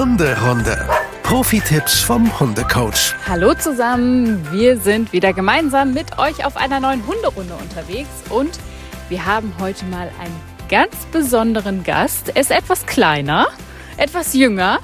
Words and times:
Hunderunde. 0.00 0.88
Profi-Tipps 1.24 2.00
vom 2.00 2.40
Hundecoach. 2.40 3.14
Hallo 3.28 3.52
zusammen, 3.52 4.50
wir 4.50 4.78
sind 4.78 5.12
wieder 5.12 5.34
gemeinsam 5.34 5.92
mit 5.92 6.18
euch 6.18 6.46
auf 6.46 6.56
einer 6.56 6.80
neuen 6.80 7.06
Hunderunde 7.06 7.52
unterwegs 7.52 8.08
und 8.30 8.58
wir 9.10 9.26
haben 9.26 9.52
heute 9.60 9.84
mal 9.84 10.10
einen 10.18 10.40
ganz 10.70 10.96
besonderen 11.12 11.84
Gast. 11.84 12.30
Er 12.30 12.40
ist 12.40 12.50
etwas 12.50 12.86
kleiner, 12.86 13.48
etwas 13.98 14.32
jünger 14.32 14.78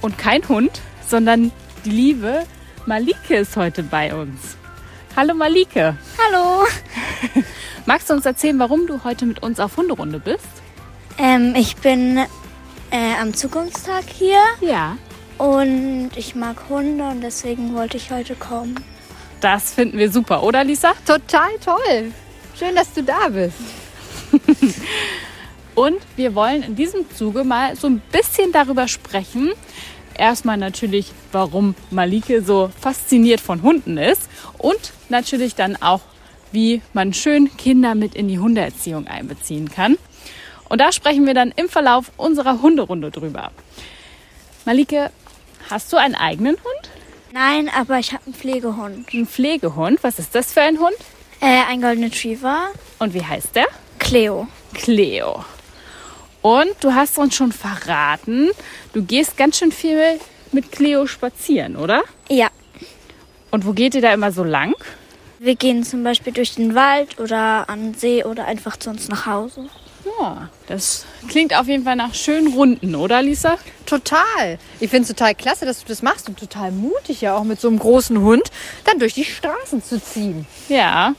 und 0.00 0.18
kein 0.18 0.48
Hund, 0.48 0.80
sondern 1.06 1.52
die 1.84 1.90
liebe 1.90 2.42
Malike 2.86 3.36
ist 3.36 3.56
heute 3.56 3.84
bei 3.84 4.12
uns. 4.12 4.56
Hallo 5.14 5.32
Malike. 5.32 5.96
Hallo. 6.26 6.66
Magst 7.86 8.10
du 8.10 8.14
uns 8.14 8.26
erzählen, 8.26 8.58
warum 8.58 8.88
du 8.88 9.04
heute 9.04 9.26
mit 9.26 9.44
uns 9.44 9.60
auf 9.60 9.76
Hunderunde 9.76 10.18
bist? 10.18 10.48
Ähm, 11.18 11.54
ich 11.56 11.76
bin 11.76 12.26
äh, 12.90 13.14
am 13.20 13.34
Zukunftstag 13.34 14.04
hier 14.08 14.40
Ja. 14.60 14.96
und 15.38 16.10
ich 16.16 16.34
mag 16.34 16.68
Hunde 16.68 17.04
und 17.04 17.20
deswegen 17.22 17.74
wollte 17.74 17.96
ich 17.96 18.10
heute 18.10 18.34
kommen. 18.34 18.76
Das 19.40 19.72
finden 19.74 19.98
wir 19.98 20.10
super, 20.10 20.42
oder 20.42 20.64
Lisa? 20.64 20.92
Total 21.06 21.50
toll. 21.64 22.12
Schön, 22.58 22.74
dass 22.74 22.92
du 22.92 23.02
da 23.04 23.28
bist. 23.28 23.56
Und 25.76 25.98
wir 26.16 26.34
wollen 26.34 26.64
in 26.64 26.74
diesem 26.74 27.08
Zuge 27.14 27.44
mal 27.44 27.76
so 27.76 27.86
ein 27.86 28.02
bisschen 28.10 28.50
darüber 28.50 28.88
sprechen. 28.88 29.52
Erstmal 30.16 30.56
natürlich, 30.56 31.12
warum 31.30 31.76
Malike 31.92 32.42
so 32.42 32.70
fasziniert 32.80 33.40
von 33.40 33.62
Hunden 33.62 33.96
ist. 33.96 34.22
Und 34.58 34.92
natürlich 35.08 35.54
dann 35.54 35.76
auch, 35.80 36.00
wie 36.50 36.82
man 36.94 37.12
schön 37.14 37.56
Kinder 37.56 37.94
mit 37.94 38.16
in 38.16 38.26
die 38.26 38.40
Hundeerziehung 38.40 39.06
einbeziehen 39.06 39.70
kann. 39.70 39.96
Und 40.68 40.80
da 40.80 40.92
sprechen 40.92 41.26
wir 41.26 41.34
dann 41.34 41.52
im 41.56 41.68
Verlauf 41.68 42.10
unserer 42.16 42.60
Hunderunde 42.60 43.10
drüber. 43.10 43.50
Malike, 44.64 45.10
hast 45.70 45.92
du 45.92 45.96
einen 45.96 46.14
eigenen 46.14 46.56
Hund? 46.56 46.90
Nein, 47.32 47.70
aber 47.74 47.98
ich 47.98 48.12
habe 48.12 48.24
einen 48.26 48.34
Pflegehund. 48.34 49.12
Einen 49.12 49.26
Pflegehund? 49.26 49.98
Was 50.02 50.18
ist 50.18 50.34
das 50.34 50.52
für 50.52 50.62
ein 50.62 50.78
Hund? 50.78 50.96
Äh, 51.40 51.62
ein 51.68 51.80
Golden 51.80 52.04
Retriever. 52.04 52.68
Und 52.98 53.14
wie 53.14 53.24
heißt 53.24 53.54
der? 53.54 53.66
Cleo. 53.98 54.48
Cleo. 54.74 55.44
Und 56.42 56.72
du 56.80 56.94
hast 56.94 57.18
uns 57.18 57.34
schon 57.34 57.52
verraten, 57.52 58.50
du 58.92 59.02
gehst 59.02 59.36
ganz 59.36 59.58
schön 59.58 59.72
viel 59.72 60.20
mit 60.52 60.72
Cleo 60.72 61.06
spazieren, 61.06 61.76
oder? 61.76 62.02
Ja. 62.28 62.48
Und 63.50 63.66
wo 63.66 63.72
geht 63.72 63.94
ihr 63.94 64.02
da 64.02 64.12
immer 64.12 64.32
so 64.32 64.44
lang? 64.44 64.74
Wir 65.38 65.56
gehen 65.56 65.84
zum 65.84 66.02
Beispiel 66.04 66.32
durch 66.32 66.54
den 66.54 66.74
Wald 66.74 67.18
oder 67.20 67.68
an 67.68 67.92
den 67.92 67.94
See 67.94 68.24
oder 68.24 68.46
einfach 68.46 68.76
zu 68.76 68.90
uns 68.90 69.08
nach 69.08 69.26
Hause. 69.26 69.68
Ja, 70.18 70.48
das 70.66 71.04
klingt 71.28 71.54
auf 71.54 71.68
jeden 71.68 71.84
Fall 71.84 71.96
nach 71.96 72.14
schönen 72.14 72.52
Runden, 72.52 72.94
oder 72.94 73.22
Lisa? 73.22 73.56
Total. 73.86 74.58
Ich 74.80 74.90
finde 74.90 75.02
es 75.02 75.08
total 75.08 75.34
klasse, 75.34 75.64
dass 75.64 75.80
du 75.80 75.86
das 75.86 76.02
machst 76.02 76.28
und 76.28 76.38
total 76.38 76.72
mutig 76.72 77.20
ja 77.20 77.36
auch 77.36 77.44
mit 77.44 77.60
so 77.60 77.68
einem 77.68 77.78
großen 77.78 78.20
Hund 78.20 78.50
dann 78.84 78.98
durch 78.98 79.14
die 79.14 79.24
Straßen 79.24 79.82
zu 79.82 80.02
ziehen. 80.02 80.46
Ja, 80.68 81.14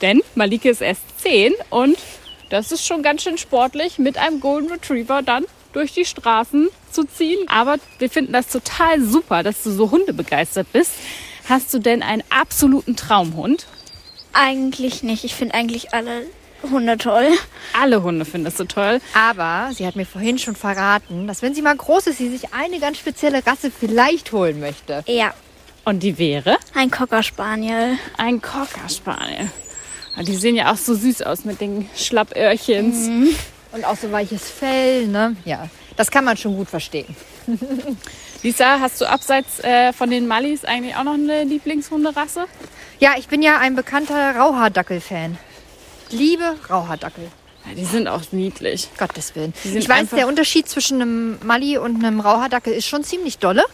denn 0.00 0.22
Malike 0.34 0.70
ist 0.70 0.80
erst 0.80 1.02
10 1.20 1.52
und 1.70 1.98
das 2.50 2.72
ist 2.72 2.86
schon 2.86 3.02
ganz 3.02 3.22
schön 3.22 3.38
sportlich, 3.38 3.98
mit 3.98 4.16
einem 4.16 4.40
Golden 4.40 4.70
Retriever 4.70 5.22
dann 5.22 5.44
durch 5.72 5.92
die 5.92 6.06
Straßen 6.06 6.68
zu 6.90 7.04
ziehen. 7.04 7.38
Aber 7.48 7.76
wir 7.98 8.08
finden 8.08 8.32
das 8.32 8.48
total 8.48 9.02
super, 9.02 9.42
dass 9.42 9.62
du 9.62 9.70
so 9.70 9.90
hundebegeistert 9.90 10.72
bist. 10.72 10.92
Hast 11.48 11.72
du 11.74 11.78
denn 11.78 12.02
einen 12.02 12.24
absoluten 12.30 12.96
Traumhund? 12.96 13.66
Eigentlich 14.32 15.02
nicht. 15.02 15.24
Ich 15.24 15.34
finde 15.34 15.54
eigentlich 15.54 15.92
alle 15.92 16.22
Hunde 16.62 16.96
toll. 16.98 17.28
Alle 17.80 18.02
Hunde 18.02 18.24
findest 18.24 18.58
du 18.60 18.64
toll. 18.64 19.00
Aber 19.14 19.70
sie 19.72 19.86
hat 19.86 19.96
mir 19.96 20.06
vorhin 20.06 20.38
schon 20.38 20.56
verraten, 20.56 21.26
dass 21.26 21.42
wenn 21.42 21.54
sie 21.54 21.62
mal 21.62 21.76
groß 21.76 22.08
ist, 22.08 22.18
sie 22.18 22.28
sich 22.30 22.52
eine 22.52 22.80
ganz 22.80 22.98
spezielle 22.98 23.46
Rasse 23.46 23.70
vielleicht 23.70 24.32
holen 24.32 24.60
möchte. 24.60 25.02
Ja. 25.06 25.32
Und 25.84 26.02
die 26.02 26.18
wäre 26.18 26.58
Ein 26.74 26.90
Cocker 26.90 27.22
Spaniel. 27.22 27.96
ein 28.18 28.42
Cocker 28.42 28.88
Spaniel. 28.88 29.50
Ah, 30.16 30.22
Die 30.22 30.34
sehen 30.36 30.56
ja 30.56 30.72
auch 30.72 30.76
so 30.76 30.94
süß 30.94 31.22
aus 31.22 31.44
mit 31.44 31.60
den 31.60 31.88
Schlappöhrchens. 31.96 33.08
Und 33.72 33.84
auch 33.84 33.96
so 33.96 34.10
weiches 34.12 34.50
Fell, 34.50 35.06
ne? 35.06 35.36
Ja, 35.44 35.68
das 35.96 36.10
kann 36.10 36.24
man 36.24 36.36
schon 36.36 36.56
gut 36.56 36.68
verstehen. 36.68 37.14
Lisa, 38.42 38.80
hast 38.80 39.00
du 39.00 39.06
abseits 39.08 39.60
äh, 39.60 39.92
von 39.92 40.10
den 40.10 40.26
Mallis 40.26 40.64
eigentlich 40.64 40.94
auch 40.96 41.04
noch 41.04 41.14
eine 41.14 41.44
Lieblingshunderasse? 41.44 42.44
Ja, 43.00 43.12
ich 43.18 43.28
bin 43.28 43.42
ja 43.42 43.58
ein 43.58 43.74
bekannter 43.74 44.36
Rauhaardackel-Fan. 44.36 45.38
Liebe 46.10 46.56
Rauhaardackel. 46.68 47.24
Ja, 47.66 47.74
die 47.74 47.84
sind 47.84 48.08
auch 48.08 48.22
niedlich. 48.32 48.88
Gottes 48.98 49.34
Willen. 49.34 49.52
Ich 49.64 49.88
weiß, 49.88 50.10
der 50.10 50.26
Unterschied 50.26 50.68
zwischen 50.68 51.02
einem 51.02 51.38
Mali 51.44 51.76
und 51.76 52.02
einem 52.04 52.20
Rauhaardackel 52.20 52.72
ist 52.72 52.86
schon 52.86 53.04
ziemlich 53.04 53.38
dolle. 53.38 53.64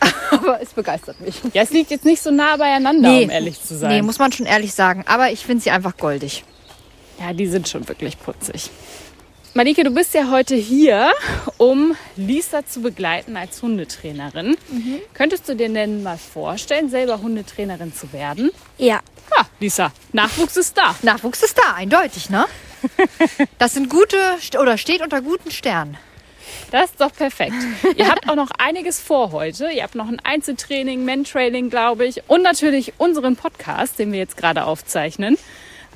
Aber 0.30 0.60
es 0.60 0.70
begeistert 0.70 1.20
mich. 1.20 1.36
Ja, 1.52 1.62
es 1.62 1.70
liegt 1.70 1.90
jetzt 1.90 2.04
nicht 2.04 2.22
so 2.22 2.30
nah 2.30 2.56
beieinander, 2.56 3.10
um 3.10 3.30
ehrlich 3.30 3.60
zu 3.60 3.76
sein. 3.76 3.90
Nee, 3.90 4.02
muss 4.02 4.18
man 4.18 4.32
schon 4.32 4.46
ehrlich 4.46 4.74
sagen. 4.74 5.04
Aber 5.06 5.30
ich 5.30 5.44
finde 5.44 5.62
sie 5.62 5.70
einfach 5.70 5.96
goldig. 5.96 6.44
Ja, 7.20 7.32
die 7.32 7.46
sind 7.46 7.68
schon 7.68 7.88
wirklich 7.88 8.18
putzig. 8.18 8.70
Marike, 9.56 9.84
du 9.84 9.92
bist 9.92 10.14
ja 10.14 10.32
heute 10.32 10.56
hier, 10.56 11.12
um 11.58 11.94
Lisa 12.16 12.66
zu 12.66 12.82
begleiten 12.82 13.36
als 13.36 13.62
Hundetrainerin. 13.62 14.56
Könntest 15.14 15.48
du 15.48 15.54
dir 15.54 15.68
denn 15.68 16.02
mal 16.02 16.18
vorstellen, 16.18 16.90
selber 16.90 17.20
Hundetrainerin 17.22 17.94
zu 17.94 18.12
werden? 18.12 18.50
Ja. 18.78 19.00
Lisa, 19.64 19.92
Nachwuchs 20.12 20.58
ist 20.58 20.76
da. 20.76 20.94
Nachwuchs 21.00 21.42
ist 21.42 21.56
da, 21.56 21.72
eindeutig, 21.74 22.28
ne? 22.28 22.44
Das 23.58 23.72
sind 23.72 23.88
gute 23.88 24.18
oder 24.60 24.76
steht 24.76 25.00
unter 25.00 25.22
guten 25.22 25.50
Sternen. 25.50 25.96
Das 26.70 26.90
ist 26.90 27.00
doch 27.00 27.14
perfekt. 27.14 27.54
Ihr 27.96 28.10
habt 28.10 28.28
auch 28.28 28.34
noch 28.34 28.50
einiges 28.58 29.00
vor 29.00 29.32
heute. 29.32 29.70
Ihr 29.70 29.82
habt 29.82 29.94
noch 29.94 30.06
ein 30.06 30.20
Einzeltraining, 30.20 31.02
Mentrailing, 31.06 31.70
glaube 31.70 32.04
ich. 32.04 32.28
Und 32.28 32.42
natürlich 32.42 32.92
unseren 32.98 33.36
Podcast, 33.36 33.98
den 33.98 34.12
wir 34.12 34.18
jetzt 34.18 34.36
gerade 34.36 34.64
aufzeichnen. 34.64 35.38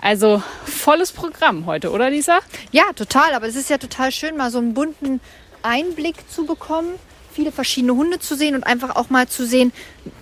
Also 0.00 0.42
volles 0.64 1.12
Programm 1.12 1.66
heute, 1.66 1.90
oder 1.90 2.08
Lisa? 2.08 2.38
Ja, 2.72 2.84
total. 2.96 3.34
Aber 3.34 3.48
es 3.48 3.54
ist 3.54 3.68
ja 3.68 3.76
total 3.76 4.12
schön, 4.12 4.34
mal 4.38 4.50
so 4.50 4.56
einen 4.56 4.72
bunten 4.72 5.20
Einblick 5.62 6.16
zu 6.30 6.46
bekommen, 6.46 6.94
viele 7.38 7.52
verschiedene 7.52 7.94
Hunde 7.94 8.18
zu 8.18 8.34
sehen 8.34 8.56
und 8.56 8.64
einfach 8.64 8.96
auch 8.96 9.10
mal 9.10 9.28
zu 9.28 9.46
sehen, 9.46 9.70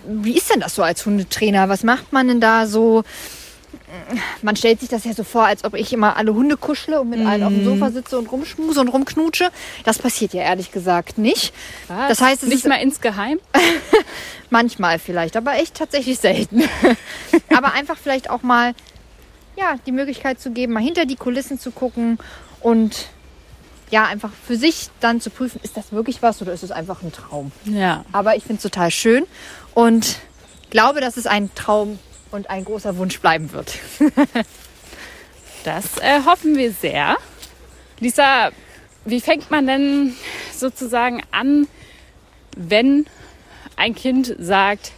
wie 0.05 0.37
ist 0.37 0.53
denn 0.53 0.59
das 0.59 0.75
so 0.75 0.83
als 0.83 1.03
Hundetrainer? 1.03 1.67
Was 1.67 1.81
macht 1.81 2.13
man 2.13 2.27
denn 2.27 2.39
da 2.39 2.67
so? 2.67 3.03
Man 4.43 4.55
stellt 4.55 4.81
sich 4.81 4.89
das 4.89 5.03
ja 5.03 5.13
so 5.13 5.23
vor, 5.23 5.45
als 5.45 5.63
ob 5.63 5.73
ich 5.73 5.91
immer 5.93 6.15
alle 6.15 6.35
Hunde 6.35 6.57
kuschle 6.57 7.01
und 7.01 7.09
mit 7.09 7.25
allen 7.25 7.41
auf 7.41 7.51
dem 7.51 7.65
Sofa 7.65 7.89
sitze 7.89 8.19
und 8.19 8.31
rumschmuse 8.31 8.79
und 8.79 8.89
rumknutsche. 8.89 9.49
Das 9.83 9.97
passiert 9.97 10.35
ja 10.35 10.43
ehrlich 10.43 10.71
gesagt 10.71 11.17
nicht. 11.17 11.53
Das 11.87 12.21
heißt, 12.21 12.43
es 12.43 12.49
nicht 12.49 12.65
ist 12.65 12.67
mal 12.67 12.75
insgeheim. 12.75 13.39
Manchmal 14.51 14.99
vielleicht, 14.99 15.37
aber 15.37 15.55
echt 15.55 15.73
tatsächlich 15.73 16.19
selten. 16.19 16.69
aber 17.49 17.73
einfach 17.73 17.97
vielleicht 17.97 18.29
auch 18.29 18.43
mal 18.43 18.75
ja, 19.55 19.77
die 19.87 19.91
Möglichkeit 19.91 20.39
zu 20.39 20.51
geben, 20.51 20.73
mal 20.73 20.83
hinter 20.83 21.05
die 21.05 21.15
Kulissen 21.15 21.59
zu 21.59 21.71
gucken 21.71 22.19
und 22.61 23.07
ja, 23.89 24.05
einfach 24.05 24.31
für 24.45 24.57
sich 24.57 24.89
dann 24.99 25.21
zu 25.21 25.29
prüfen, 25.29 25.59
ist 25.63 25.77
das 25.77 25.91
wirklich 25.91 26.21
was 26.21 26.41
oder 26.41 26.53
ist 26.53 26.63
es 26.63 26.71
einfach 26.71 27.01
ein 27.03 27.11
Traum? 27.11 27.51
Ja. 27.65 28.03
Aber 28.11 28.35
ich 28.35 28.43
finde 28.43 28.57
es 28.57 28.63
total 28.63 28.91
schön 28.91 29.25
und 29.73 30.17
glaube, 30.69 31.01
dass 31.01 31.17
es 31.17 31.25
ein 31.25 31.53
Traum 31.55 31.99
und 32.31 32.49
ein 32.49 32.65
großer 32.65 32.97
Wunsch 32.97 33.19
bleiben 33.19 33.51
wird. 33.51 33.73
Das 35.63 35.97
äh, 35.97 36.21
hoffen 36.25 36.55
wir 36.55 36.71
sehr. 36.71 37.17
Lisa, 37.99 38.51
wie 39.03 39.19
fängt 39.19 39.51
man 39.51 39.67
denn 39.67 40.15
sozusagen 40.55 41.21
an, 41.31 41.67
wenn 42.55 43.05
ein 43.75 43.93
Kind 43.93 44.33
sagt, 44.39 44.93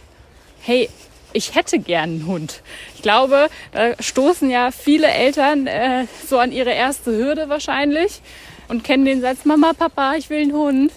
hey, 0.60 0.88
ich 1.32 1.56
hätte 1.56 1.80
gern 1.80 2.10
einen 2.10 2.26
Hund. 2.26 2.62
Ich 2.94 3.02
glaube, 3.02 3.48
da 3.72 4.00
stoßen 4.00 4.48
ja 4.48 4.70
viele 4.70 5.08
Eltern 5.08 5.66
äh, 5.66 6.06
so 6.28 6.38
an 6.38 6.52
ihre 6.52 6.70
erste 6.70 7.10
Hürde 7.10 7.48
wahrscheinlich 7.48 8.20
und 8.70 8.84
kennen 8.84 9.04
den 9.04 9.20
Satz, 9.20 9.44
Mama, 9.44 9.72
Papa, 9.72 10.14
ich 10.14 10.30
will 10.30 10.42
einen 10.42 10.52
Hund. 10.52 10.92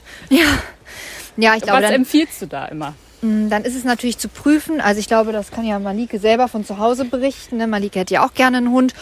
Ja, 1.36 1.56
ich 1.56 1.64
glaube, 1.64 1.82
Was 1.82 1.90
dann, 1.90 2.02
empfiehlst 2.02 2.42
du 2.42 2.46
da 2.46 2.66
immer? 2.66 2.94
Mm, 3.22 3.50
Dann 3.50 3.64
ist 3.66 3.76
es 3.76 3.84
natürlich 3.84 4.18
zu 4.20 4.28
prüfen. 4.30 4.80
Also 4.80 5.00
ich 5.00 5.08
glaube, 5.08 5.32
das 5.32 5.50
kann 5.52 5.66
ja 5.66 5.80
Malike 5.80 6.20
selber 6.20 6.48
von 6.48 6.64
zu 6.66 6.78
Hause 6.78 7.06
berichten. 7.06 7.58
ne? 7.58 7.68
Malike 7.68 8.00
hätte 8.00 8.14
ja 8.14 8.26
auch 8.26 8.34
gerne 8.34 8.58
einen 8.58 8.70
Hund, 8.72 8.94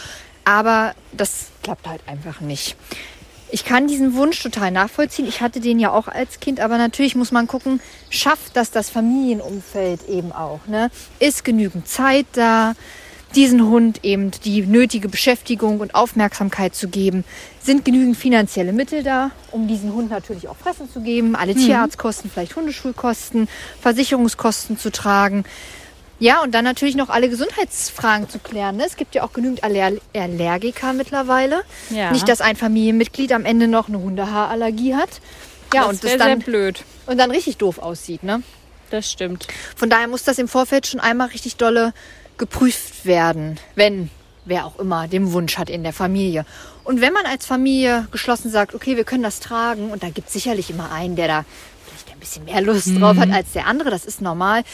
aber 0.44 0.94
das 1.12 1.48
klappt 1.62 1.86
halt 1.86 2.00
einfach 2.06 2.40
nicht. 2.40 2.76
Ich 3.54 3.66
kann 3.66 3.86
diesen 3.86 4.14
Wunsch 4.14 4.42
total 4.42 4.70
nachvollziehen. 4.70 5.28
Ich 5.28 5.42
hatte 5.42 5.60
den 5.60 5.78
ja 5.78 5.90
auch 5.90 6.08
als 6.08 6.40
Kind, 6.40 6.58
aber 6.58 6.78
natürlich 6.78 7.14
muss 7.16 7.32
man 7.32 7.46
gucken, 7.46 7.80
schafft 8.08 8.56
das 8.56 8.70
das 8.70 8.88
Familienumfeld 8.88 10.08
eben 10.08 10.32
auch? 10.32 10.60
Ne? 10.66 10.90
Ist 11.18 11.44
genügend 11.44 11.86
Zeit 11.86 12.24
da, 12.32 12.72
diesen 13.36 13.66
Hund 13.66 14.04
eben 14.04 14.30
die 14.44 14.62
nötige 14.62 15.08
Beschäftigung 15.08 15.80
und 15.80 15.94
Aufmerksamkeit 15.94 16.74
zu 16.74 16.88
geben? 16.88 17.24
Sind 17.62 17.84
genügend 17.84 18.16
finanzielle 18.16 18.72
Mittel 18.72 19.02
da, 19.02 19.30
um 19.50 19.68
diesen 19.68 19.92
Hund 19.92 20.10
natürlich 20.10 20.48
auch 20.48 20.56
Fressen 20.56 20.90
zu 20.90 21.00
geben, 21.00 21.36
alle 21.36 21.54
Tierarztkosten, 21.54 22.30
vielleicht 22.30 22.56
Hundeschulkosten, 22.56 23.48
Versicherungskosten 23.80 24.78
zu 24.78 24.90
tragen? 24.90 25.44
Ja, 26.18 26.40
und 26.42 26.54
dann 26.54 26.64
natürlich 26.64 26.94
noch 26.94 27.08
alle 27.08 27.28
Gesundheitsfragen 27.28 28.28
zu 28.28 28.38
klären. 28.38 28.76
Ne? 28.76 28.84
Es 28.86 28.94
gibt 28.96 29.16
ja 29.16 29.24
auch 29.24 29.32
genügend 29.32 29.64
Aller 29.64 29.92
Allergiker 30.14 30.92
mittlerweile. 30.92 31.62
Ja. 31.90 32.12
Nicht, 32.12 32.28
dass 32.28 32.40
ein 32.40 32.54
Familienmitglied 32.54 33.32
am 33.32 33.44
Ende 33.44 33.66
noch 33.66 33.88
eine 33.88 33.98
Hundehaarallergie 33.98 34.94
hat. 34.94 35.20
Ja, 35.74 35.80
das 35.80 35.88
und 35.88 36.04
das 36.04 36.10
sehr 36.10 36.18
dann 36.18 36.38
blöd. 36.38 36.84
und 37.06 37.18
dann 37.18 37.32
richtig 37.32 37.56
doof 37.56 37.78
aussieht, 37.78 38.22
ne? 38.22 38.42
Das 38.90 39.10
stimmt. 39.10 39.48
Von 39.74 39.90
daher 39.90 40.06
muss 40.06 40.22
das 40.22 40.38
im 40.38 40.46
Vorfeld 40.46 40.86
schon 40.86 41.00
einmal 41.00 41.28
richtig 41.28 41.56
dolle 41.56 41.92
geprüft 42.42 43.06
werden, 43.06 43.56
wenn 43.76 44.10
wer 44.44 44.66
auch 44.66 44.76
immer 44.80 45.06
den 45.06 45.32
Wunsch 45.32 45.58
hat 45.58 45.70
in 45.70 45.84
der 45.84 45.92
Familie. 45.92 46.44
Und 46.82 47.00
wenn 47.00 47.12
man 47.12 47.24
als 47.24 47.46
Familie 47.46 48.08
geschlossen 48.10 48.50
sagt, 48.50 48.74
okay, 48.74 48.96
wir 48.96 49.04
können 49.04 49.22
das 49.22 49.38
tragen, 49.38 49.92
und 49.92 50.02
da 50.02 50.10
gibt 50.10 50.26
es 50.26 50.32
sicherlich 50.32 50.68
immer 50.68 50.90
einen, 50.90 51.14
der 51.14 51.28
da 51.28 51.44
vielleicht 51.86 52.10
ein 52.10 52.18
bisschen 52.18 52.44
mehr 52.44 52.60
Lust 52.60 52.98
drauf 52.98 53.16
hat 53.16 53.30
als 53.30 53.52
der 53.52 53.68
andere, 53.68 53.90
das 53.90 54.04
ist 54.04 54.20
normal, 54.20 54.64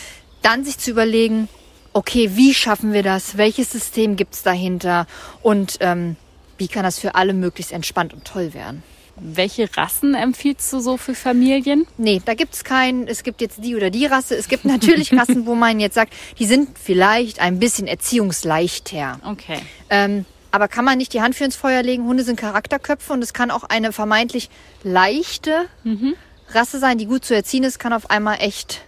dann 0.40 0.64
sich 0.64 0.78
zu 0.78 0.90
überlegen, 0.90 1.46
okay, 1.92 2.30
wie 2.36 2.54
schaffen 2.54 2.94
wir 2.94 3.02
das? 3.02 3.36
Welches 3.36 3.70
System 3.70 4.16
gibt 4.16 4.32
es 4.32 4.42
dahinter? 4.42 5.06
Und 5.42 5.76
ähm, 5.80 6.16
wie 6.56 6.68
kann 6.68 6.84
das 6.84 6.98
für 6.98 7.16
alle 7.16 7.34
möglichst 7.34 7.72
entspannt 7.72 8.14
und 8.14 8.24
toll 8.24 8.54
werden? 8.54 8.82
Welche 9.20 9.68
Rassen 9.76 10.14
empfiehlst 10.14 10.72
du 10.72 10.80
so 10.80 10.96
für 10.96 11.14
Familien? 11.14 11.86
Nee, 11.96 12.22
da 12.24 12.34
gibt's 12.34 12.64
keinen, 12.64 13.08
es 13.08 13.22
gibt 13.22 13.40
jetzt 13.40 13.62
die 13.64 13.76
oder 13.76 13.90
die 13.90 14.06
Rasse. 14.06 14.36
Es 14.36 14.48
gibt 14.48 14.64
natürlich 14.64 15.12
Rassen, 15.16 15.46
wo 15.46 15.54
man 15.54 15.80
jetzt 15.80 15.94
sagt, 15.94 16.12
die 16.38 16.46
sind 16.46 16.78
vielleicht 16.78 17.40
ein 17.40 17.58
bisschen 17.58 17.86
erziehungsleichter. 17.86 19.20
Okay. 19.24 19.58
Ähm, 19.90 20.24
aber 20.50 20.68
kann 20.68 20.84
man 20.84 20.98
nicht 20.98 21.12
die 21.12 21.20
Hand 21.20 21.34
für 21.34 21.44
ins 21.44 21.56
Feuer 21.56 21.82
legen? 21.82 22.04
Hunde 22.04 22.24
sind 22.24 22.38
Charakterköpfe 22.38 23.12
und 23.12 23.22
es 23.22 23.32
kann 23.32 23.50
auch 23.50 23.64
eine 23.64 23.92
vermeintlich 23.92 24.48
leichte 24.82 25.66
Rasse 26.50 26.78
sein, 26.78 26.98
die 26.98 27.06
gut 27.06 27.24
zu 27.24 27.34
erziehen 27.34 27.64
ist, 27.64 27.78
kann 27.78 27.92
auf 27.92 28.10
einmal 28.10 28.38
echt 28.40 28.82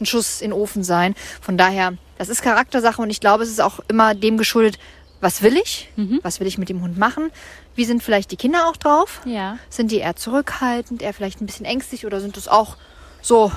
ein 0.00 0.06
Schuss 0.06 0.40
in 0.40 0.50
den 0.50 0.58
Ofen 0.58 0.84
sein. 0.84 1.14
Von 1.40 1.56
daher, 1.56 1.94
das 2.18 2.28
ist 2.28 2.42
Charaktersache 2.42 3.00
und 3.00 3.10
ich 3.10 3.20
glaube, 3.20 3.42
es 3.42 3.50
ist 3.50 3.60
auch 3.60 3.80
immer 3.88 4.14
dem 4.14 4.36
geschuldet, 4.38 4.78
was 5.20 5.42
will 5.42 5.56
ich? 5.56 5.88
Was 6.22 6.38
will 6.40 6.46
ich 6.46 6.58
mit 6.58 6.68
dem 6.68 6.80
Hund 6.82 6.96
machen? 6.98 7.30
Wie 7.74 7.84
sind 7.84 8.02
vielleicht 8.02 8.30
die 8.30 8.36
Kinder 8.36 8.68
auch 8.68 8.76
drauf? 8.76 9.20
Ja. 9.24 9.58
Sind 9.68 9.90
die 9.90 9.98
eher 9.98 10.14
zurückhaltend, 10.16 11.02
eher 11.02 11.12
vielleicht 11.12 11.40
ein 11.40 11.46
bisschen 11.46 11.66
ängstlich 11.66 12.06
oder 12.06 12.20
sind 12.20 12.36
es 12.36 12.46
auch 12.48 12.76
so 13.20 13.50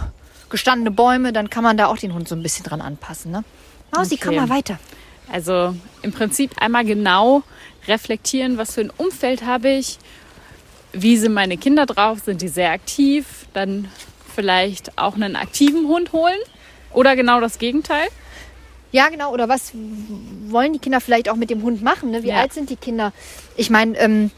gestandene 0.50 0.92
Bäume? 0.92 1.34
Dann 1.34 1.50
kann 1.50 1.64
man 1.64 1.78
da 1.78 1.88
auch 1.88 1.98
den 1.98 2.14
Hund 2.14 2.28
so 2.28 2.36
ein 2.36 2.42
bisschen 2.44 2.66
dran 2.66 2.82
anpassen. 2.82 3.32
Ne? 3.32 3.44
Mausi, 3.96 4.16
Okay. 4.16 4.24
komm 4.26 4.36
mal 4.38 4.50
weiter. 4.50 4.80
Also 5.32 5.76
im 6.02 6.12
Prinzip 6.12 6.52
einmal 6.60 6.84
genau 6.84 7.44
reflektieren, 7.88 8.58
was 8.58 8.74
für 8.74 8.82
ein 8.82 8.90
Umfeld 8.98 9.46
habe 9.46 9.70
ich, 9.70 9.98
wie 10.94 11.16
sind 11.18 11.34
meine 11.34 11.58
Kinder 11.58 11.86
drauf, 11.86 12.20
sind 12.26 12.42
die 12.42 12.48
sehr 12.50 12.72
aktiv, 12.72 13.46
dann 13.54 13.88
vielleicht 14.36 14.98
auch 14.98 15.16
einen 15.16 15.36
aktiven 15.36 15.88
Hund 15.88 16.12
holen 16.12 16.38
oder 16.92 17.16
genau 17.16 17.40
das 17.40 17.60
Gegenteil. 17.60 18.08
Ja, 18.92 19.10
genau. 19.10 19.32
Oder 19.34 19.48
was 19.50 19.72
wollen 20.48 20.74
die 20.74 20.80
Kinder 20.80 21.00
vielleicht 21.02 21.30
auch 21.30 21.36
mit 21.36 21.50
dem 21.50 21.62
Hund 21.64 21.82
machen? 21.82 22.12
Ne? 22.12 22.24
Wie 22.24 22.30
Ja. 22.30 22.42
alt 22.42 22.54
sind 22.54 22.70
die 22.70 22.76
Kinder? 22.76 23.14
Ich 23.56 23.70
meine, 23.70 23.98
ähm, 23.98 24.32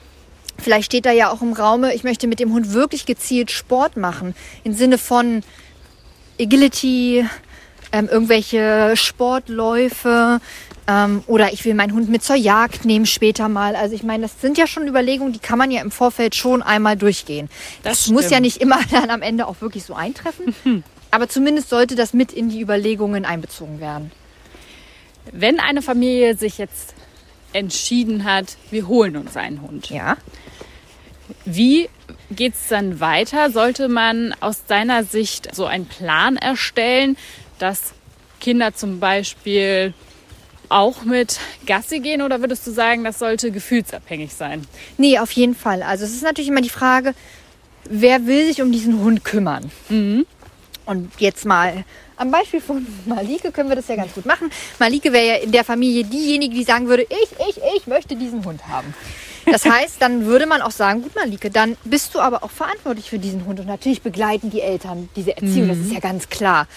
vielleicht 0.60 0.86
steht 0.86 1.06
da 1.06 1.12
ja 1.12 1.32
auch 1.32 1.42
im 1.42 1.54
Raume, 1.54 1.94
ich 1.96 2.04
möchte 2.04 2.28
mit 2.28 2.40
dem 2.40 2.54
Hund 2.54 2.72
wirklich 2.74 3.06
gezielt 3.06 3.52
Sport 3.52 3.98
machen. 3.98 4.36
Im 4.64 4.74
Sinne 4.74 4.98
von 4.98 5.42
Agility, 6.40 7.26
ähm, 7.92 8.08
irgendwelche 8.10 8.94
Sportläufe. 8.96 10.40
Ähm, 10.86 11.24
oder 11.28 11.54
ich 11.54 11.64
will 11.64 11.76
meinen 11.76 11.94
Hund 11.94 12.10
mit 12.10 12.24
zur 12.24 12.36
Jagd 12.36 12.84
nehmen 12.84 13.06
später 13.06 13.48
mal. 13.48 13.76
Also 13.76 13.96
ich 13.96 14.04
meine, 14.04 14.24
das 14.24 14.42
sind 14.42 14.58
ja 14.58 14.68
schon 14.68 14.86
Überlegungen, 14.88 15.32
die 15.32 15.40
kann 15.40 15.58
man 15.58 15.72
ja 15.72 15.82
im 15.82 15.92
Vorfeld 15.92 16.36
schon 16.36 16.62
einmal 16.62 16.98
durchgehen. 16.98 17.50
Das 17.84 18.00
Das, 18.04 18.08
muss 18.10 18.30
ja 18.30 18.40
nicht 18.42 18.58
immer 18.58 18.80
dann 18.92 19.10
am 19.10 19.22
Ende 19.22 19.48
auch 19.48 19.62
wirklich 19.62 19.86
so 19.86 19.94
eintreffen. 19.94 20.54
Aber 21.12 21.30
zumindest 21.30 21.70
sollte 21.70 21.96
das 21.96 22.14
mit 22.14 22.34
in 22.34 22.50
die 22.50 22.60
Überlegungen 22.60 23.24
einbezogen 23.24 23.80
werden. 23.80 24.12
Wenn 25.32 25.60
eine 25.60 25.82
Familie 25.82 26.36
sich 26.36 26.58
jetzt 26.58 26.94
entschieden 27.54 28.24
hat, 28.24 28.58
wir 28.72 28.88
holen 28.88 29.16
uns 29.16 29.38
einen 29.38 29.62
Hund, 29.62 29.90
Ja. 29.90 30.18
wie 31.46 31.90
geht 32.32 32.54
es 32.56 32.68
dann 32.68 33.00
weiter? 33.00 33.52
Sollte 33.52 33.88
man 33.88 34.34
aus 34.40 34.66
deiner 34.66 35.04
Sicht 35.04 35.54
so 35.56 35.66
einen 35.66 35.86
Plan 35.86 36.36
erstellen, 36.36 37.16
dass 37.60 37.94
Kinder 38.40 38.74
zum 38.74 39.00
Beispiel 39.00 39.94
auch 40.70 41.04
mit 41.04 41.40
Gassi 41.68 42.00
gehen 42.00 42.22
oder 42.24 42.42
würdest 42.42 42.66
du 42.66 42.72
sagen, 42.72 43.04
das 43.04 43.20
sollte 43.20 43.52
gefühlsabhängig 43.52 44.34
sein? 44.34 44.66
Nee, 44.98 45.20
auf 45.20 45.32
jeden 45.32 45.56
Fall. 45.56 45.84
Also 45.84 46.06
es 46.06 46.14
ist 46.14 46.24
natürlich 46.24 46.50
immer 46.50 46.62
die 46.62 46.70
Frage, 46.70 47.14
wer 47.88 48.26
will 48.26 48.48
sich 48.48 48.62
um 48.62 48.72
diesen 48.72 49.00
Hund 49.00 49.24
kümmern? 49.24 49.72
Und 50.86 51.12
jetzt 51.20 51.46
mal 51.46 51.86
am 52.18 52.32
Beispiel 52.32 52.62
von 52.62 52.86
Malike 53.06 53.52
können 53.52 53.70
wir 53.70 53.76
das 53.76 53.88
ja 53.88 53.96
ganz 53.96 54.14
gut 54.14 54.26
machen. 54.26 54.50
Malike 54.80 55.12
wäre 55.14 55.28
ja 55.28 55.36
in 55.36 55.52
der 55.52 55.64
Familie 55.64 56.04
diejenige, 56.04 56.54
die 56.54 56.64
sagen 56.64 56.88
würde, 56.88 57.04
ich, 57.04 57.32
ich, 57.50 57.62
ich 57.76 57.88
möchte 57.88 58.16
diesen 58.16 58.44
Hund 58.46 58.68
haben. 58.68 58.94
Das 59.46 59.66
heißt, 59.66 60.02
dann 60.02 60.26
würde 60.26 60.46
man 60.46 60.62
auch 60.62 60.72
sagen, 60.72 61.02
gut 61.02 61.16
Malike, 61.16 61.50
dann 61.52 61.76
bist 61.84 62.16
du 62.16 62.20
aber 62.20 62.44
auch 62.44 62.52
verantwortlich 62.52 63.10
für 63.10 63.20
diesen 63.20 63.46
Hund. 63.46 63.60
Und 63.60 63.68
natürlich 63.68 64.02
begleiten 64.02 64.50
die 64.50 64.62
Eltern 64.62 65.10
diese 65.16 65.36
Erziehung, 65.36 65.68
das 65.68 65.78
ist 65.80 65.92
ja 65.92 66.00
ganz 66.00 66.30
klar. 66.30 66.68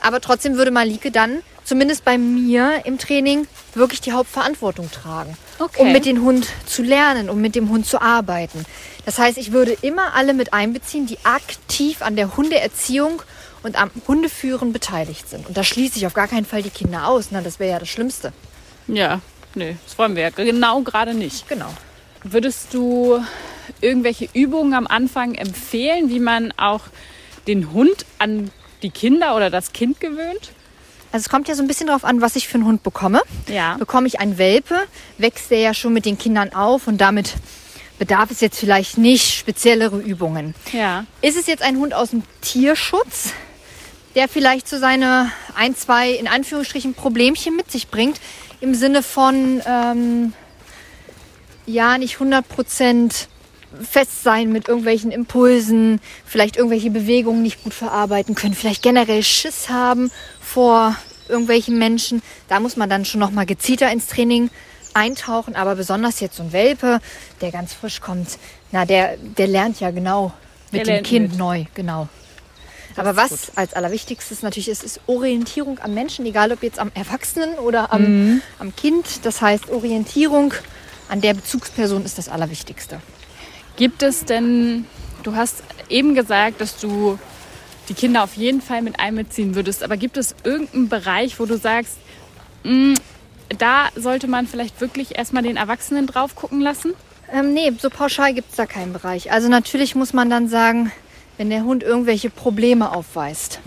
Aber 0.00 0.20
trotzdem 0.20 0.56
würde 0.56 0.70
Malike 0.70 1.10
dann, 1.10 1.42
zumindest 1.64 2.04
bei 2.04 2.18
mir 2.18 2.82
im 2.84 2.98
Training, 2.98 3.46
wirklich 3.74 4.00
die 4.00 4.12
Hauptverantwortung 4.12 4.90
tragen. 4.90 5.36
Okay. 5.58 5.82
Um 5.82 5.92
mit 5.92 6.06
dem 6.06 6.22
Hund 6.22 6.46
zu 6.66 6.82
lernen, 6.82 7.28
um 7.28 7.40
mit 7.40 7.54
dem 7.54 7.68
Hund 7.68 7.86
zu 7.86 8.00
arbeiten. 8.00 8.64
Das 9.04 9.18
heißt, 9.18 9.38
ich 9.38 9.52
würde 9.52 9.76
immer 9.82 10.14
alle 10.14 10.34
mit 10.34 10.52
einbeziehen, 10.52 11.06
die 11.06 11.18
aktiv 11.24 12.02
an 12.02 12.16
der 12.16 12.36
Hundeerziehung 12.36 13.22
und 13.62 13.80
am 13.80 13.90
Hundeführen 14.06 14.72
beteiligt 14.72 15.28
sind. 15.28 15.46
Und 15.46 15.56
da 15.56 15.64
schließe 15.64 15.98
ich 15.98 16.06
auf 16.06 16.14
gar 16.14 16.28
keinen 16.28 16.46
Fall 16.46 16.62
die 16.62 16.70
Kinder 16.70 17.06
aus. 17.06 17.28
Na, 17.30 17.40
das 17.40 17.58
wäre 17.58 17.72
ja 17.72 17.78
das 17.78 17.88
Schlimmste. 17.88 18.32
Ja, 18.86 19.20
nee, 19.54 19.76
das 19.84 19.98
wollen 19.98 20.16
wir 20.16 20.22
ja 20.24 20.30
genau 20.30 20.80
gerade 20.82 21.14
nicht. 21.14 21.48
Genau. 21.48 21.72
Würdest 22.22 22.74
du 22.74 23.22
irgendwelche 23.80 24.28
Übungen 24.32 24.74
am 24.74 24.86
Anfang 24.86 25.34
empfehlen, 25.34 26.08
wie 26.08 26.20
man 26.20 26.52
auch 26.56 26.82
den 27.46 27.72
Hund 27.72 28.04
an 28.18 28.50
die 28.82 28.90
Kinder 28.90 29.36
oder 29.36 29.50
das 29.50 29.72
Kind 29.72 30.00
gewöhnt? 30.00 30.52
Also 31.10 31.24
es 31.24 31.28
kommt 31.30 31.48
ja 31.48 31.54
so 31.54 31.62
ein 31.62 31.68
bisschen 31.68 31.86
darauf 31.86 32.04
an, 32.04 32.20
was 32.20 32.36
ich 32.36 32.48
für 32.48 32.56
einen 32.56 32.66
Hund 32.66 32.82
bekomme. 32.82 33.22
Ja. 33.46 33.76
Bekomme 33.76 34.06
ich 34.06 34.20
einen 34.20 34.36
Welpe, 34.36 34.76
wächst 35.16 35.50
der 35.50 35.60
ja 35.60 35.74
schon 35.74 35.92
mit 35.92 36.04
den 36.04 36.18
Kindern 36.18 36.52
auf 36.52 36.86
und 36.86 37.00
damit 37.00 37.34
bedarf 37.98 38.30
es 38.30 38.40
jetzt 38.40 38.58
vielleicht 38.58 38.98
nicht 38.98 39.34
speziellere 39.34 39.98
Übungen. 39.98 40.54
Ja. 40.72 41.04
Ist 41.22 41.36
es 41.36 41.46
jetzt 41.46 41.62
ein 41.62 41.78
Hund 41.78 41.94
aus 41.94 42.10
dem 42.10 42.22
Tierschutz, 42.42 43.32
der 44.18 44.26
vielleicht 44.26 44.66
so 44.66 44.78
seine 44.78 45.30
ein, 45.54 45.76
zwei, 45.76 46.10
in 46.10 46.26
Anführungsstrichen, 46.26 46.94
Problemchen 46.94 47.54
mit 47.54 47.70
sich 47.70 47.86
bringt, 47.86 48.20
im 48.60 48.74
Sinne 48.74 49.04
von, 49.04 49.62
ähm, 49.64 50.32
ja, 51.66 51.98
nicht 51.98 52.14
100 52.14 52.48
Prozent 52.48 53.28
fest 53.80 54.24
sein 54.24 54.50
mit 54.50 54.66
irgendwelchen 54.66 55.12
Impulsen, 55.12 56.00
vielleicht 56.26 56.56
irgendwelche 56.56 56.90
Bewegungen 56.90 57.42
nicht 57.42 57.62
gut 57.62 57.72
verarbeiten 57.72 58.34
können, 58.34 58.54
vielleicht 58.54 58.82
generell 58.82 59.22
Schiss 59.22 59.68
haben 59.68 60.10
vor 60.40 60.96
irgendwelchen 61.28 61.78
Menschen. 61.78 62.20
Da 62.48 62.58
muss 62.58 62.76
man 62.76 62.90
dann 62.90 63.04
schon 63.04 63.20
noch 63.20 63.30
mal 63.30 63.46
gezielter 63.46 63.88
ins 63.92 64.08
Training 64.08 64.50
eintauchen, 64.94 65.54
aber 65.54 65.76
besonders 65.76 66.18
jetzt 66.18 66.38
so 66.38 66.42
ein 66.42 66.52
Welpe, 66.52 66.98
der 67.40 67.52
ganz 67.52 67.72
frisch 67.72 68.00
kommt, 68.00 68.36
na, 68.72 68.84
der, 68.84 69.16
der 69.16 69.46
lernt 69.46 69.78
ja 69.78 69.92
genau 69.92 70.32
mit 70.72 70.88
Der 70.88 70.96
dem 70.96 71.04
Kind 71.04 71.28
mit. 71.30 71.38
neu, 71.38 71.66
genau. 71.76 72.08
Aber 72.98 73.16
was 73.16 73.30
gut. 73.30 73.38
als 73.56 73.74
allerwichtigstes 73.74 74.42
natürlich 74.42 74.68
ist, 74.68 74.82
ist 74.84 75.00
Orientierung 75.06 75.78
am 75.80 75.94
Menschen, 75.94 76.26
egal 76.26 76.52
ob 76.52 76.62
jetzt 76.62 76.78
am 76.78 76.90
Erwachsenen 76.94 77.54
oder 77.58 77.92
am, 77.92 78.02
Mhm. 78.34 78.42
am 78.58 78.74
Kind. 78.76 79.24
Das 79.24 79.40
heißt, 79.40 79.70
Orientierung 79.70 80.54
an 81.08 81.20
der 81.20 81.34
Bezugsperson 81.34 82.04
ist 82.04 82.18
das 82.18 82.28
Allerwichtigste. 82.28 83.00
Gibt 83.76 84.02
es 84.02 84.24
denn, 84.24 84.84
du 85.22 85.34
hast 85.36 85.62
eben 85.88 86.14
gesagt, 86.14 86.60
dass 86.60 86.76
du 86.78 87.18
die 87.88 87.94
Kinder 87.94 88.22
auf 88.24 88.34
jeden 88.34 88.60
Fall 88.60 88.82
mit 88.82 89.00
einbeziehen 89.00 89.54
würdest, 89.54 89.82
aber 89.82 89.96
gibt 89.96 90.16
es 90.18 90.34
irgendeinen 90.44 90.88
Bereich, 90.90 91.38
wo 91.40 91.46
du 91.46 91.56
sagst, 91.56 91.96
"Mm, 92.64 92.94
da 93.56 93.88
sollte 93.96 94.26
man 94.28 94.46
vielleicht 94.46 94.80
wirklich 94.82 95.16
erstmal 95.16 95.42
den 95.42 95.56
Erwachsenen 95.56 96.06
drauf 96.06 96.34
gucken 96.34 96.60
lassen? 96.60 96.92
Ähm, 97.32 97.54
nee, 97.54 97.72
so 97.80 97.88
pauschal 97.88 98.34
gibt 98.34 98.50
es 98.50 98.56
da 98.56 98.66
keinen 98.66 98.92
Bereich. 98.92 99.32
Also 99.32 99.48
natürlich 99.48 99.94
muss 99.94 100.12
man 100.12 100.28
dann 100.28 100.48
sagen, 100.48 100.92
wenn 101.38 101.50
der 101.50 101.64
Hund 101.64 101.82
irgendwelche 101.82 102.28
Probleme 102.28 102.92
aufweist, 102.94 103.60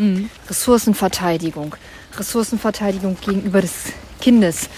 Ressourcenverteidigung, 0.50 1.76
Ressourcenverteidigung 2.18 3.18
gegenüber 3.22 3.62
des 3.62 3.94
Kindes, 4.20 4.70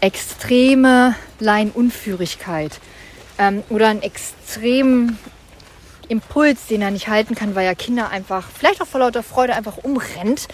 extreme 0.00 1.14
Leinunführigkeit 1.38 2.80
ähm, 3.38 3.62
oder 3.68 3.88
einen 3.88 4.02
extremen 4.02 5.18
Impuls, 6.08 6.66
den 6.66 6.80
er 6.80 6.90
nicht 6.90 7.08
halten 7.08 7.34
kann, 7.34 7.54
weil 7.54 7.66
er 7.66 7.74
Kinder 7.74 8.08
einfach, 8.08 8.48
vielleicht 8.56 8.80
auch 8.80 8.86
vor 8.86 9.00
lauter 9.00 9.22
Freude, 9.22 9.54
einfach 9.54 9.76
umrennt. 9.78 10.48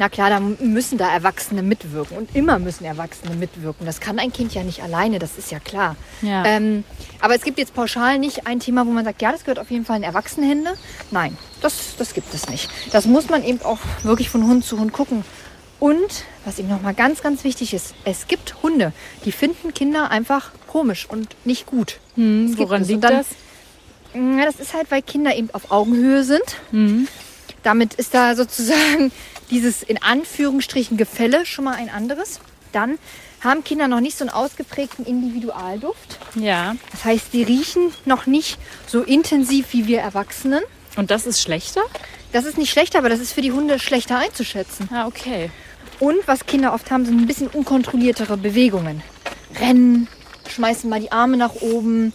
Na 0.00 0.08
klar, 0.08 0.30
da 0.30 0.40
müssen 0.40 0.96
da 0.96 1.12
Erwachsene 1.12 1.62
mitwirken 1.62 2.16
und 2.16 2.34
immer 2.34 2.58
müssen 2.58 2.86
Erwachsene 2.86 3.36
mitwirken. 3.36 3.84
Das 3.84 4.00
kann 4.00 4.18
ein 4.18 4.32
Kind 4.32 4.54
ja 4.54 4.62
nicht 4.62 4.82
alleine, 4.82 5.18
das 5.18 5.36
ist 5.36 5.50
ja 5.50 5.58
klar. 5.58 5.94
Ja. 6.22 6.42
Ähm, 6.46 6.84
aber 7.20 7.34
es 7.34 7.42
gibt 7.42 7.58
jetzt 7.58 7.74
pauschal 7.74 8.18
nicht 8.18 8.46
ein 8.46 8.60
Thema, 8.60 8.86
wo 8.86 8.92
man 8.92 9.04
sagt, 9.04 9.20
ja, 9.20 9.30
das 9.30 9.44
gehört 9.44 9.58
auf 9.58 9.70
jeden 9.70 9.84
Fall 9.84 9.98
in 9.98 10.02
Erwachsenenhände. 10.02 10.70
Nein, 11.10 11.36
das, 11.60 11.96
das 11.98 12.14
gibt 12.14 12.32
es 12.32 12.48
nicht. 12.48 12.70
Das 12.92 13.04
muss 13.04 13.28
man 13.28 13.44
eben 13.44 13.60
auch 13.60 13.76
wirklich 14.02 14.30
von 14.30 14.46
Hund 14.46 14.64
zu 14.64 14.78
Hund 14.78 14.94
gucken. 14.94 15.22
Und 15.80 16.24
was 16.46 16.58
eben 16.58 16.68
nochmal 16.68 16.94
ganz, 16.94 17.20
ganz 17.20 17.44
wichtig 17.44 17.74
ist, 17.74 17.94
es 18.06 18.26
gibt 18.26 18.62
Hunde, 18.62 18.94
die 19.26 19.32
finden 19.32 19.74
Kinder 19.74 20.10
einfach 20.10 20.52
komisch 20.66 21.06
und 21.10 21.28
nicht 21.44 21.66
gut. 21.66 22.00
Hm, 22.14 22.56
woran 22.56 22.84
liegt 22.86 23.04
das? 23.04 23.26
Ja, 24.14 24.46
das 24.46 24.60
ist 24.60 24.72
halt, 24.72 24.90
weil 24.90 25.02
Kinder 25.02 25.36
eben 25.36 25.50
auf 25.52 25.70
Augenhöhe 25.70 26.24
sind. 26.24 26.56
Damit 27.62 27.94
ist 27.94 28.14
da 28.14 28.34
sozusagen 28.34 29.12
dieses 29.50 29.82
in 29.82 30.02
Anführungsstrichen 30.02 30.96
Gefälle 30.96 31.44
schon 31.46 31.64
mal 31.64 31.74
ein 31.74 31.90
anderes. 31.90 32.40
Dann 32.72 32.98
haben 33.42 33.64
Kinder 33.64 33.88
noch 33.88 34.00
nicht 34.00 34.16
so 34.16 34.24
einen 34.24 34.30
ausgeprägten 34.30 35.04
Individualduft. 35.04 36.18
Ja. 36.34 36.76
Das 36.92 37.04
heißt, 37.04 37.32
die 37.32 37.42
riechen 37.42 37.92
noch 38.04 38.26
nicht 38.26 38.58
so 38.86 39.02
intensiv 39.02 39.72
wie 39.72 39.86
wir 39.86 40.00
Erwachsenen. 40.00 40.62
Und 40.96 41.10
das 41.10 41.26
ist 41.26 41.40
schlechter? 41.40 41.82
Das 42.32 42.44
ist 42.44 42.58
nicht 42.58 42.70
schlechter, 42.70 42.98
aber 42.98 43.08
das 43.08 43.20
ist 43.20 43.32
für 43.32 43.40
die 43.40 43.52
Hunde 43.52 43.78
schlechter 43.78 44.18
einzuschätzen. 44.18 44.88
Ah, 44.92 45.06
okay. 45.06 45.50
Und 45.98 46.26
was 46.26 46.46
Kinder 46.46 46.72
oft 46.74 46.90
haben, 46.90 47.04
sind 47.04 47.20
ein 47.20 47.26
bisschen 47.26 47.48
unkontrolliertere 47.48 48.36
Bewegungen. 48.36 49.02
Rennen, 49.58 50.08
schmeißen 50.48 50.88
mal 50.88 51.00
die 51.00 51.12
Arme 51.12 51.36
nach 51.36 51.54
oben, 51.56 52.12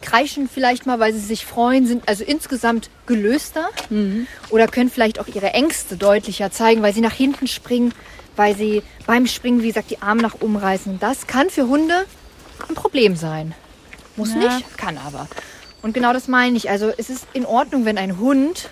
kreischen 0.00 0.48
vielleicht 0.48 0.86
mal, 0.86 0.98
weil 1.00 1.12
sie 1.12 1.20
sich 1.20 1.44
freuen, 1.44 1.86
sind 1.86 2.08
also 2.08 2.24
insgesamt 2.24 2.90
gelöster 3.06 3.68
oder 4.50 4.66
können 4.68 4.90
vielleicht 4.90 5.18
auch 5.18 5.26
ihre 5.28 5.52
Ängste 5.54 5.96
deutlicher 5.96 6.50
zeigen, 6.50 6.82
weil 6.82 6.94
sie 6.94 7.00
nach 7.00 7.12
hinten 7.12 7.46
springen, 7.46 7.92
weil 8.36 8.56
sie 8.56 8.82
beim 9.06 9.26
Springen, 9.26 9.62
wie 9.62 9.68
gesagt, 9.68 9.90
die 9.90 10.00
Arme 10.00 10.22
nach 10.22 10.36
oben 10.40 10.56
reißen. 10.56 10.98
Das 11.00 11.26
kann 11.26 11.50
für 11.50 11.66
Hunde 11.66 12.04
ein 12.68 12.74
Problem 12.74 13.16
sein. 13.16 13.54
Muss 14.16 14.34
Ja. 14.34 14.38
nicht, 14.56 14.76
kann 14.78 14.98
aber. 14.98 15.28
Und 15.82 15.94
genau 15.94 16.12
das 16.12 16.28
meine 16.28 16.56
ich. 16.56 16.70
Also 16.70 16.92
es 16.96 17.08
ist 17.10 17.26
in 17.32 17.46
Ordnung, 17.46 17.84
wenn 17.84 17.98
ein 17.98 18.18
Hund 18.18 18.68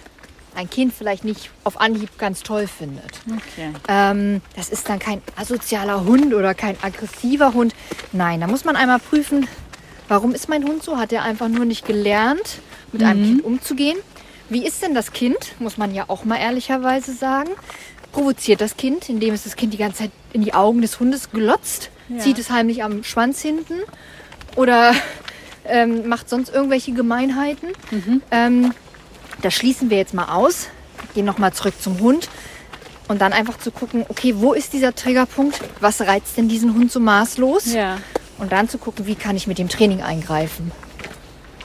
ein 0.56 0.70
Kind 0.70 0.94
vielleicht 0.94 1.22
nicht 1.24 1.50
auf 1.64 1.80
Anhieb 1.80 2.18
ganz 2.18 2.42
toll 2.42 2.66
findet. 2.66 3.20
Okay. 3.26 3.72
Ähm, 3.88 4.40
das 4.56 4.70
ist 4.70 4.88
dann 4.88 4.98
kein 4.98 5.20
asozialer 5.36 6.04
Hund 6.04 6.32
oder 6.32 6.54
kein 6.54 6.76
aggressiver 6.82 7.52
Hund. 7.52 7.74
Nein, 8.12 8.40
da 8.40 8.46
muss 8.46 8.64
man 8.64 8.74
einmal 8.74 8.98
prüfen, 8.98 9.46
warum 10.08 10.34
ist 10.34 10.48
mein 10.48 10.64
Hund 10.64 10.82
so? 10.82 10.96
Hat 10.98 11.12
er 11.12 11.22
einfach 11.22 11.48
nur 11.48 11.64
nicht 11.64 11.86
gelernt, 11.86 12.58
mit 12.92 13.02
einem 13.02 13.24
Kind 13.24 13.44
umzugehen? 13.44 13.98
Wie 14.48 14.64
ist 14.66 14.82
denn 14.82 14.94
das 14.94 15.12
Kind? 15.12 15.36
Muss 15.58 15.76
man 15.76 15.94
ja 15.94 16.04
auch 16.08 16.24
mal 16.24 16.36
ehrlicherweise 16.38 17.12
sagen. 17.12 17.50
Provoziert 18.12 18.60
das 18.60 18.76
Kind, 18.76 19.08
indem 19.08 19.34
es 19.34 19.44
das 19.44 19.56
Kind 19.56 19.72
die 19.74 19.78
ganze 19.78 19.98
Zeit 20.04 20.10
in 20.32 20.42
die 20.42 20.54
Augen 20.54 20.80
des 20.82 21.00
Hundes 21.00 21.30
glotzt, 21.30 21.90
Ja. 22.08 22.18
zieht 22.18 22.38
es 22.38 22.50
heimlich 22.50 22.82
am 22.84 23.02
Schwanz 23.04 23.42
hinten 23.42 23.74
oder 24.54 24.94
ähm, 25.66 26.08
macht 26.08 26.28
sonst 26.30 26.54
irgendwelche 26.54 26.92
Gemeinheiten. 26.92 27.68
Ähm, 28.30 28.72
das 29.42 29.52
schließen 29.54 29.90
wir 29.90 29.98
jetzt 29.98 30.14
mal 30.14 30.26
aus. 30.34 30.68
Gehen 31.14 31.26
nochmal 31.26 31.52
zurück 31.52 31.74
zum 31.80 31.98
Hund. 32.00 32.28
Und 33.08 33.20
dann 33.20 33.32
einfach 33.32 33.58
zu 33.58 33.70
gucken, 33.70 34.04
okay, 34.08 34.34
wo 34.38 34.52
ist 34.52 34.72
dieser 34.72 34.92
Triggerpunkt? 34.94 35.60
Was 35.80 36.00
reizt 36.00 36.36
denn 36.36 36.48
diesen 36.48 36.74
Hund 36.74 36.90
so 36.90 36.98
maßlos? 37.00 37.72
Ja. 37.72 37.98
Und 38.38 38.52
dann 38.52 38.68
zu 38.68 38.78
gucken, 38.78 39.06
wie 39.06 39.14
kann 39.14 39.36
ich 39.36 39.46
mit 39.46 39.58
dem 39.58 39.68
Training 39.68 40.02
eingreifen? 40.02 40.70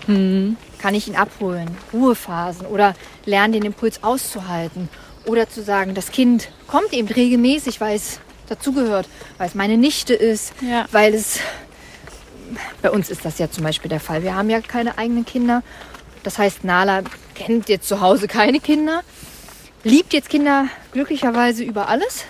Kann 0.08 0.96
ich 0.96 1.08
ihn 1.08 1.16
abholen? 1.16 1.70
Ruhephasen 1.94 2.66
oder 2.66 2.96
lernen, 3.26 3.54
den 3.54 3.64
Impuls 3.66 4.04
auszuhalten? 4.04 4.90
Oder 5.26 5.48
zu 5.50 5.62
sagen, 5.64 5.94
das 5.94 6.12
Kind 6.12 6.50
kommt 6.68 6.92
eben 6.94 7.08
regelmäßig, 7.08 7.80
weil 7.80 7.96
es 7.96 8.20
dazugehört, 8.50 9.08
weil 9.38 9.48
es 9.48 9.56
meine 9.56 9.78
Nichte 9.78 10.14
ist, 10.14 10.54
Ja. 10.62 10.86
weil 10.92 11.14
es 11.14 11.40
bei 12.82 12.90
uns 12.92 13.10
ist 13.10 13.24
das 13.24 13.38
ja 13.40 13.50
zum 13.50 13.64
Beispiel 13.64 13.88
der 13.90 14.00
Fall. 14.02 14.24
Wir 14.24 14.36
haben 14.36 14.50
ja 14.50 14.60
keine 14.60 14.98
eigenen 14.98 15.26
Kinder. 15.26 15.64
Das 16.24 16.38
heißt, 16.38 16.64
Nala 16.66 17.04
kennt 17.36 17.70
jetzt 17.70 17.88
zu 17.88 18.02
Hause 18.02 18.28
keine 18.28 18.60
Kinder, 18.60 19.04
liebt 19.84 20.12
jetzt 20.14 20.30
Kinder 20.30 20.66
glücklicherweise 20.92 21.64
über 21.64 21.88
alles. 21.88 22.26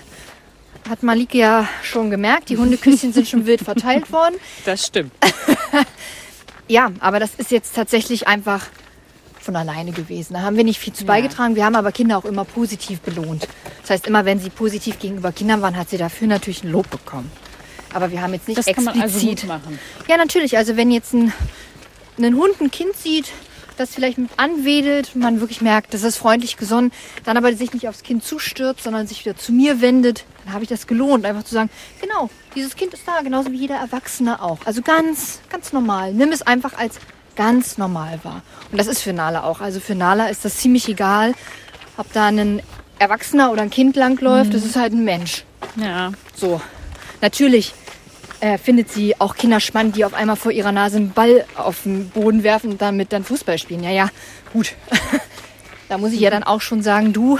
Hat 0.89 1.03
Malike 1.03 1.37
ja 1.37 1.67
schon 1.83 2.09
gemerkt, 2.09 2.49
die 2.49 2.57
Hundeküsschen 2.57 3.13
sind 3.13 3.27
schon 3.27 3.45
wild 3.45 3.61
verteilt 3.61 4.11
worden. 4.11 4.35
Das 4.65 4.87
stimmt. 4.87 5.11
Ja, 6.67 6.89
aber 7.01 7.19
das 7.19 7.31
ist 7.35 7.51
jetzt 7.51 7.75
tatsächlich 7.75 8.27
einfach 8.29 8.67
von 9.41 9.57
alleine 9.57 9.91
gewesen. 9.91 10.35
Da 10.35 10.41
haben 10.43 10.55
wir 10.55 10.63
nicht 10.63 10.79
viel 10.79 10.93
zu 10.93 11.03
beigetragen. 11.03 11.55
Wir 11.57 11.65
haben 11.65 11.75
aber 11.75 11.91
Kinder 11.91 12.17
auch 12.17 12.23
immer 12.23 12.45
positiv 12.45 13.01
belohnt. 13.01 13.45
Das 13.81 13.89
heißt, 13.89 14.07
immer 14.07 14.23
wenn 14.23 14.39
sie 14.39 14.49
positiv 14.49 14.97
gegenüber 14.97 15.33
Kindern 15.33 15.61
waren, 15.61 15.75
hat 15.75 15.89
sie 15.89 15.97
dafür 15.97 16.27
natürlich 16.27 16.63
ein 16.63 16.71
Lob 16.71 16.89
bekommen. 16.89 17.29
Aber 17.93 18.11
wir 18.11 18.21
haben 18.21 18.33
jetzt 18.33 18.47
nicht 18.47 18.57
Das 18.57 18.67
kann 18.67 18.85
man 18.85 19.01
also 19.01 19.15
explizit. 19.17 19.41
gut 19.41 19.49
machen. 19.49 19.79
Ja, 20.07 20.15
natürlich. 20.15 20.55
Also 20.55 20.77
wenn 20.77 20.91
jetzt 20.91 21.13
ein, 21.13 21.33
ein 22.17 22.35
Hund 22.35 22.61
ein 22.61 22.71
Kind 22.71 22.95
sieht, 22.95 23.33
das 23.75 23.93
vielleicht 23.93 24.17
mit 24.17 24.29
anwedelt, 24.37 25.13
man 25.15 25.41
wirklich 25.41 25.59
merkt, 25.59 25.93
das 25.93 26.03
ist 26.03 26.15
freundlich 26.15 26.55
gesonnen, 26.55 26.93
dann 27.25 27.35
aber 27.35 27.53
sich 27.53 27.73
nicht 27.73 27.89
aufs 27.89 28.03
Kind 28.03 28.23
zustürzt, 28.23 28.83
sondern 28.83 29.07
sich 29.07 29.25
wieder 29.25 29.35
zu 29.35 29.51
mir 29.51 29.81
wendet, 29.81 30.23
dann 30.43 30.53
habe 30.53 30.63
ich 30.63 30.69
das 30.69 30.87
gelohnt, 30.87 31.25
einfach 31.25 31.43
zu 31.43 31.53
sagen, 31.53 31.69
genau, 31.99 32.29
dieses 32.55 32.75
Kind 32.75 32.93
ist 32.93 33.07
da, 33.07 33.21
genauso 33.21 33.51
wie 33.51 33.57
jeder 33.57 33.75
Erwachsene 33.75 34.41
auch. 34.41 34.59
Also 34.65 34.81
ganz, 34.81 35.39
ganz 35.49 35.73
normal. 35.73 36.13
Nimm 36.13 36.31
es 36.31 36.41
einfach 36.41 36.77
als 36.77 36.99
ganz 37.35 37.77
normal 37.77 38.19
wahr. 38.23 38.41
Und 38.71 38.79
das 38.79 38.87
ist 38.87 39.01
für 39.01 39.13
Nala 39.13 39.43
auch. 39.43 39.61
Also 39.61 39.79
für 39.79 39.95
Nala 39.95 40.27
ist 40.27 40.45
das 40.45 40.57
ziemlich 40.57 40.87
egal, 40.89 41.33
ob 41.97 42.11
da 42.13 42.27
ein 42.27 42.61
Erwachsener 42.99 43.51
oder 43.51 43.63
ein 43.63 43.69
Kind 43.69 43.95
langläuft, 43.95 44.53
das 44.53 44.63
ist 44.63 44.75
halt 44.75 44.93
ein 44.93 45.03
Mensch. 45.03 45.43
Ja. 45.75 46.11
So, 46.35 46.61
natürlich 47.21 47.73
äh, 48.41 48.57
findet 48.57 48.91
sie 48.91 49.19
auch 49.19 49.35
Kinder 49.35 49.59
spannend, 49.59 49.95
die 49.95 50.05
auf 50.05 50.13
einmal 50.13 50.35
vor 50.35 50.51
ihrer 50.51 50.71
Nase 50.71 50.97
einen 50.97 51.11
Ball 51.11 51.45
auf 51.55 51.83
den 51.83 52.09
Boden 52.09 52.43
werfen 52.43 52.71
und 52.71 52.81
damit 52.81 53.13
dann 53.13 53.23
Fußball 53.23 53.57
spielen. 53.57 53.83
Ja, 53.83 53.91
ja, 53.91 54.09
gut. 54.53 54.73
da 55.89 55.97
muss 55.97 56.11
ich 56.11 56.19
ja 56.19 56.29
dann 56.29 56.43
auch 56.43 56.61
schon 56.61 56.83
sagen, 56.83 57.13
du, 57.13 57.39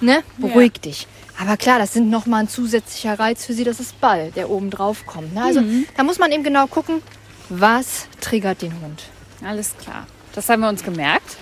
ne, 0.00 0.22
beruhig 0.38 0.74
dich. 0.74 1.06
Aber 1.40 1.56
klar, 1.56 1.78
das 1.78 1.92
sind 1.92 2.08
nochmal 2.10 2.42
ein 2.44 2.48
zusätzlicher 2.48 3.18
Reiz 3.18 3.44
für 3.44 3.52
sie, 3.52 3.64
das 3.64 3.78
ist 3.80 4.00
Ball, 4.00 4.30
der 4.32 4.48
oben 4.50 4.70
drauf 4.70 5.04
kommt. 5.06 5.34
Ne? 5.34 5.42
Also 5.44 5.60
da 5.96 6.02
muss 6.02 6.18
man 6.18 6.32
eben 6.32 6.42
genau 6.42 6.66
gucken, 6.66 7.02
was 7.48 8.06
triggert 8.20 8.62
den 8.62 8.72
Hund. 8.80 9.02
Alles 9.44 9.76
klar. 9.76 10.06
Das 10.34 10.48
haben 10.48 10.60
wir 10.60 10.68
uns 10.68 10.82
gemerkt. 10.82 11.36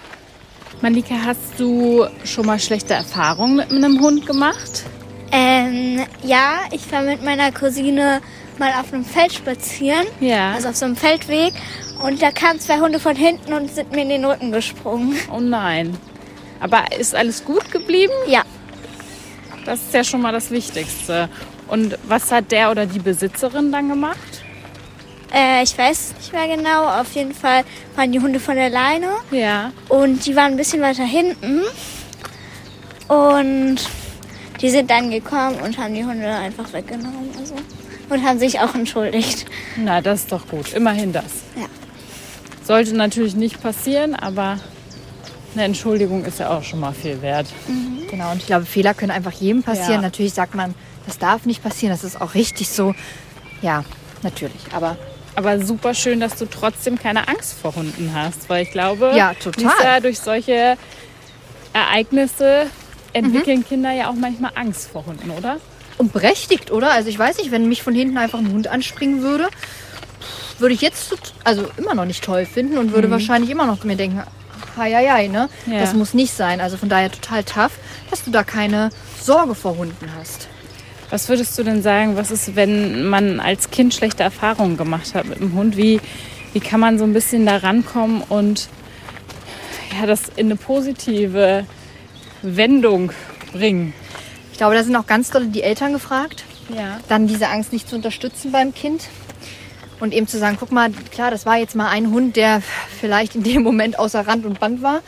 Malika, 0.83 1.15
hast 1.25 1.59
du 1.59 2.07
schon 2.25 2.47
mal 2.47 2.59
schlechte 2.59 2.95
Erfahrungen 2.95 3.57
mit 3.57 3.71
einem 3.71 4.01
Hund 4.01 4.27
gemacht? 4.27 4.83
Ähm, 5.31 6.05
ja, 6.23 6.59
ich 6.73 6.91
war 6.93 7.03
mit 7.03 7.23
meiner 7.25 7.53
Cousine 7.53 8.21
mal 8.59 8.71
auf 8.81 8.93
einem 8.93 9.05
Feld 9.05 9.33
spazieren, 9.33 10.07
Ja. 10.21 10.53
also 10.53 10.69
auf 10.69 10.77
so 10.77 10.85
einem 10.85 10.97
Feldweg. 10.97 11.55
Und 12.03 12.21
da 12.23 12.31
kamen 12.33 12.59
zwei 12.61 12.81
Hunde 12.81 12.99
von 13.01 13.15
hinten 13.17 13.53
und 13.53 13.73
sind 13.73 13.93
mir 13.93 14.03
in 14.03 14.09
den 14.09 14.25
Rücken 14.25 14.51
gesprungen. 14.53 15.17
Oh 15.33 15.41
nein. 15.41 15.97
Aber 16.61 16.85
ist 16.99 17.15
alles 17.15 17.45
gut 17.45 17.71
geblieben? 17.71 18.13
Ja, 18.27 18.43
Das 19.65 19.81
ist 19.81 19.95
ja 19.95 20.05
schon 20.05 20.21
mal 20.21 20.33
das 20.33 20.51
Wichtigste. 20.51 21.29
Und 21.69 21.97
was 22.07 22.31
hat 22.31 22.53
der 22.53 22.71
oder 22.71 22.87
die 22.87 22.99
Besitzerin 22.99 23.73
dann 23.73 23.89
gemacht? 23.89 24.19
äh, 25.33 25.63
ich 25.65 25.77
weiß 25.77 26.15
nicht 26.19 26.33
mehr 26.33 26.47
genau. 26.57 26.87
Auf 27.01 27.13
jeden 27.15 27.35
Fall 27.35 27.65
waren 27.97 28.13
die 28.13 28.21
Hunde 28.21 28.39
von 28.39 28.55
der 28.55 28.71
Leine 28.71 29.09
Ja. 29.33 29.73
und 29.89 30.25
die 30.27 30.37
waren 30.37 30.53
ein 30.53 30.57
bisschen 30.57 30.81
weiter 30.81 31.03
hinten. 31.05 31.63
Und 33.09 33.77
die 34.61 34.71
sind 34.71 34.91
dann 34.91 35.11
gekommen 35.11 35.57
und 35.61 35.77
haben 35.79 35.95
die 35.95 36.05
Hunde 36.05 36.29
einfach 36.29 36.73
weggenommen. 36.73 37.31
Also. 37.39 37.55
Und 38.11 38.23
haben 38.25 38.39
sich 38.39 38.61
auch 38.61 38.75
entschuldigt. 38.75 39.47
Na, 39.77 40.01
das 40.01 40.21
ist 40.21 40.33
doch 40.33 40.47
gut. 40.47 40.73
Immerhin 40.73 41.13
das. 41.13 41.25
Ja. 41.57 41.67
Sollte 42.63 42.95
natürlich 42.95 43.35
nicht 43.35 43.61
passieren, 43.63 44.15
aber 44.15 44.59
eine 45.55 45.65
Entschuldigung 45.65 46.25
ist 46.25 46.39
ja 46.39 46.51
auch 46.51 46.63
schon 46.63 46.81
mal 46.81 46.93
viel 46.93 47.23
wert. 47.23 47.47
Genau, 48.11 48.33
und 48.33 48.39
ich 48.39 48.47
glaube, 48.47 48.67
Fehler 48.67 48.95
können 48.95 49.11
einfach 49.11 49.33
jedem 49.33 49.63
passieren. 49.63 49.95
Ja. 49.95 50.01
Natürlich 50.03 50.35
sagt 50.35 50.55
man, 50.55 50.75
das 51.07 51.19
darf 51.19 51.47
nicht 51.47 51.63
passieren, 51.63 51.93
das 51.95 52.05
ist 52.05 52.21
auch 52.21 52.35
richtig 52.35 52.69
so. 52.69 52.95
Ja, 53.63 53.85
natürlich. 54.23 54.61
Aber 54.73 54.97
Aber 55.37 55.65
super 55.65 55.95
schön, 55.95 56.21
dass 56.21 56.37
du 56.37 56.47
trotzdem 56.47 56.99
keine 56.99 57.27
Angst 57.29 57.55
vor 57.61 57.75
Hunden 57.75 58.13
hast, 58.15 58.49
weil 58.49 58.63
ich 58.63 58.71
glaube, 58.71 59.13
Ja, 59.17 59.35
total. 59.35 59.63
Lisa, 59.65 60.01
durch 60.01 60.21
solche 60.21 60.77
Ereignisse 61.73 62.67
entwickeln 63.13 63.65
Kinder 63.67 63.93
ja 63.93 64.11
auch 64.11 64.15
manchmal 64.15 64.53
Angst 64.55 64.89
vor 64.91 65.07
Hunden, 65.07 65.31
oder? 65.31 65.59
Und 65.99 66.13
berechtigt, 66.13 66.71
oder? 66.71 66.93
Also 66.93 67.09
ich 67.09 67.19
weiß 67.19 67.39
nicht, 67.39 67.51
wenn 67.51 67.69
mich 67.69 67.83
von 67.83 67.95
hinten 67.95 68.17
einfach 68.19 68.39
ein 68.39 68.53
Hund 68.53 68.69
anspringen 68.69 69.23
würde, 69.23 69.49
würde 70.59 70.75
ich 70.75 70.81
jetzt 70.81 71.15
also 71.43 71.69
immer 71.77 71.95
noch 71.95 72.05
nicht 72.05 72.23
toll 72.23 72.47
finden 72.47 72.79
und 72.79 72.93
würde 72.93 73.11
wahrscheinlich 73.11 73.51
immer 73.51 73.67
noch 73.67 73.83
mir 73.85 73.97
denken, 73.97 74.23
hei, 74.77 74.93
hei, 74.93 75.09
hei, 75.09 75.29
ne? 75.29 75.49
Ja. 75.67 75.81
Das 75.81 75.95
muss 75.95 76.15
nicht 76.15 76.35
sein. 76.35 76.61
Also 76.61 76.77
von 76.77 76.89
daher 76.89 77.11
total 77.11 77.45
tough, 77.45 77.73
dass 78.11 78.25
du 78.25 78.31
da 78.31 78.45
keine 78.45 78.91
Sorge 79.21 79.55
vor 79.55 79.77
Hunden 79.77 80.09
hast. 80.19 80.49
Was 81.11 81.29
würdest 81.29 81.57
du 81.59 81.63
denn 81.63 81.83
sagen, 81.83 82.17
was 82.17 82.31
ist, 82.31 82.57
wenn 82.57 83.05
man 83.09 83.39
als 83.41 83.71
Kind 83.71 83.95
schlechte 83.95 84.23
Erfahrungen 84.23 84.77
gemacht 84.77 85.15
hat 85.15 85.27
mit 85.27 85.39
dem 85.41 85.55
Hund? 85.55 85.77
Wie, 85.77 86.01
wie 86.53 86.61
kann 86.61 86.81
man 86.81 86.99
so 86.99 87.05
ein 87.05 87.13
bisschen 87.13 87.47
da 87.47 87.59
rankommen 87.59 88.23
und 88.29 88.69
ja, 89.99 90.07
das 90.07 90.23
in 90.37 90.47
eine 90.47 90.57
positive 90.57 91.67
Wendung 92.43 93.13
bringen? 93.53 93.93
Ich 94.51 94.59
glaube, 94.59 94.75
da 94.75 94.83
sind 94.83 94.97
auch 94.97 95.07
ganz 95.07 95.31
doll 95.31 95.47
die 95.47 95.63
Eltern 95.63 95.93
gefragt, 95.93 96.45
Ja. 96.75 96.99
dann 97.09 97.27
diese 97.27 97.49
Angst 97.49 97.73
nicht 97.73 97.89
zu 97.89 97.97
unterstützen 97.97 98.51
beim 98.53 98.75
Kind. 98.75 99.05
Und 100.01 100.13
eben 100.13 100.27
zu 100.27 100.39
sagen, 100.39 100.57
guck 100.59 100.73
mal, 100.73 100.91
klar, 101.11 101.31
das 101.31 101.47
war 101.47 101.57
jetzt 101.57 101.75
mal 101.75 101.89
ein 101.89 102.11
Hund, 102.11 102.37
der 102.37 102.63
vielleicht 103.01 103.35
in 103.35 103.43
dem 103.43 103.63
Moment 103.63 103.99
außer 103.99 104.27
Rand 104.27 104.45
und 104.45 104.61
Band 104.61 104.83
war. 104.83 105.03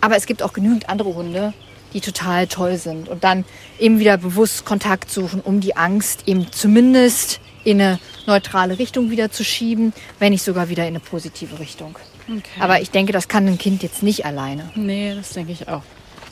Aber 0.00 0.16
es 0.16 0.26
gibt 0.26 0.42
auch 0.42 0.52
genügend 0.52 0.88
andere 0.88 1.14
Hunde, 1.14 1.52
die 1.92 2.00
total 2.00 2.46
toll 2.46 2.76
sind. 2.76 3.08
Und 3.08 3.24
dann 3.24 3.44
eben 3.78 3.98
wieder 3.98 4.16
bewusst 4.16 4.64
Kontakt 4.64 5.10
suchen, 5.10 5.40
um 5.40 5.60
die 5.60 5.76
Angst 5.76 6.24
eben 6.26 6.50
zumindest 6.50 7.40
in 7.64 7.80
eine 7.80 7.98
neutrale 8.26 8.78
Richtung 8.78 9.10
wieder 9.10 9.30
zu 9.30 9.44
schieben, 9.44 9.92
wenn 10.18 10.32
nicht 10.32 10.42
sogar 10.42 10.68
wieder 10.68 10.82
in 10.82 10.88
eine 10.88 11.00
positive 11.00 11.58
Richtung. 11.58 11.96
Okay. 12.28 12.42
Aber 12.60 12.80
ich 12.80 12.90
denke, 12.90 13.12
das 13.12 13.28
kann 13.28 13.46
ein 13.46 13.58
Kind 13.58 13.82
jetzt 13.82 14.02
nicht 14.02 14.24
alleine. 14.24 14.70
nee, 14.74 15.14
das 15.14 15.30
denke 15.30 15.52
ich 15.52 15.68
auch. 15.68 15.82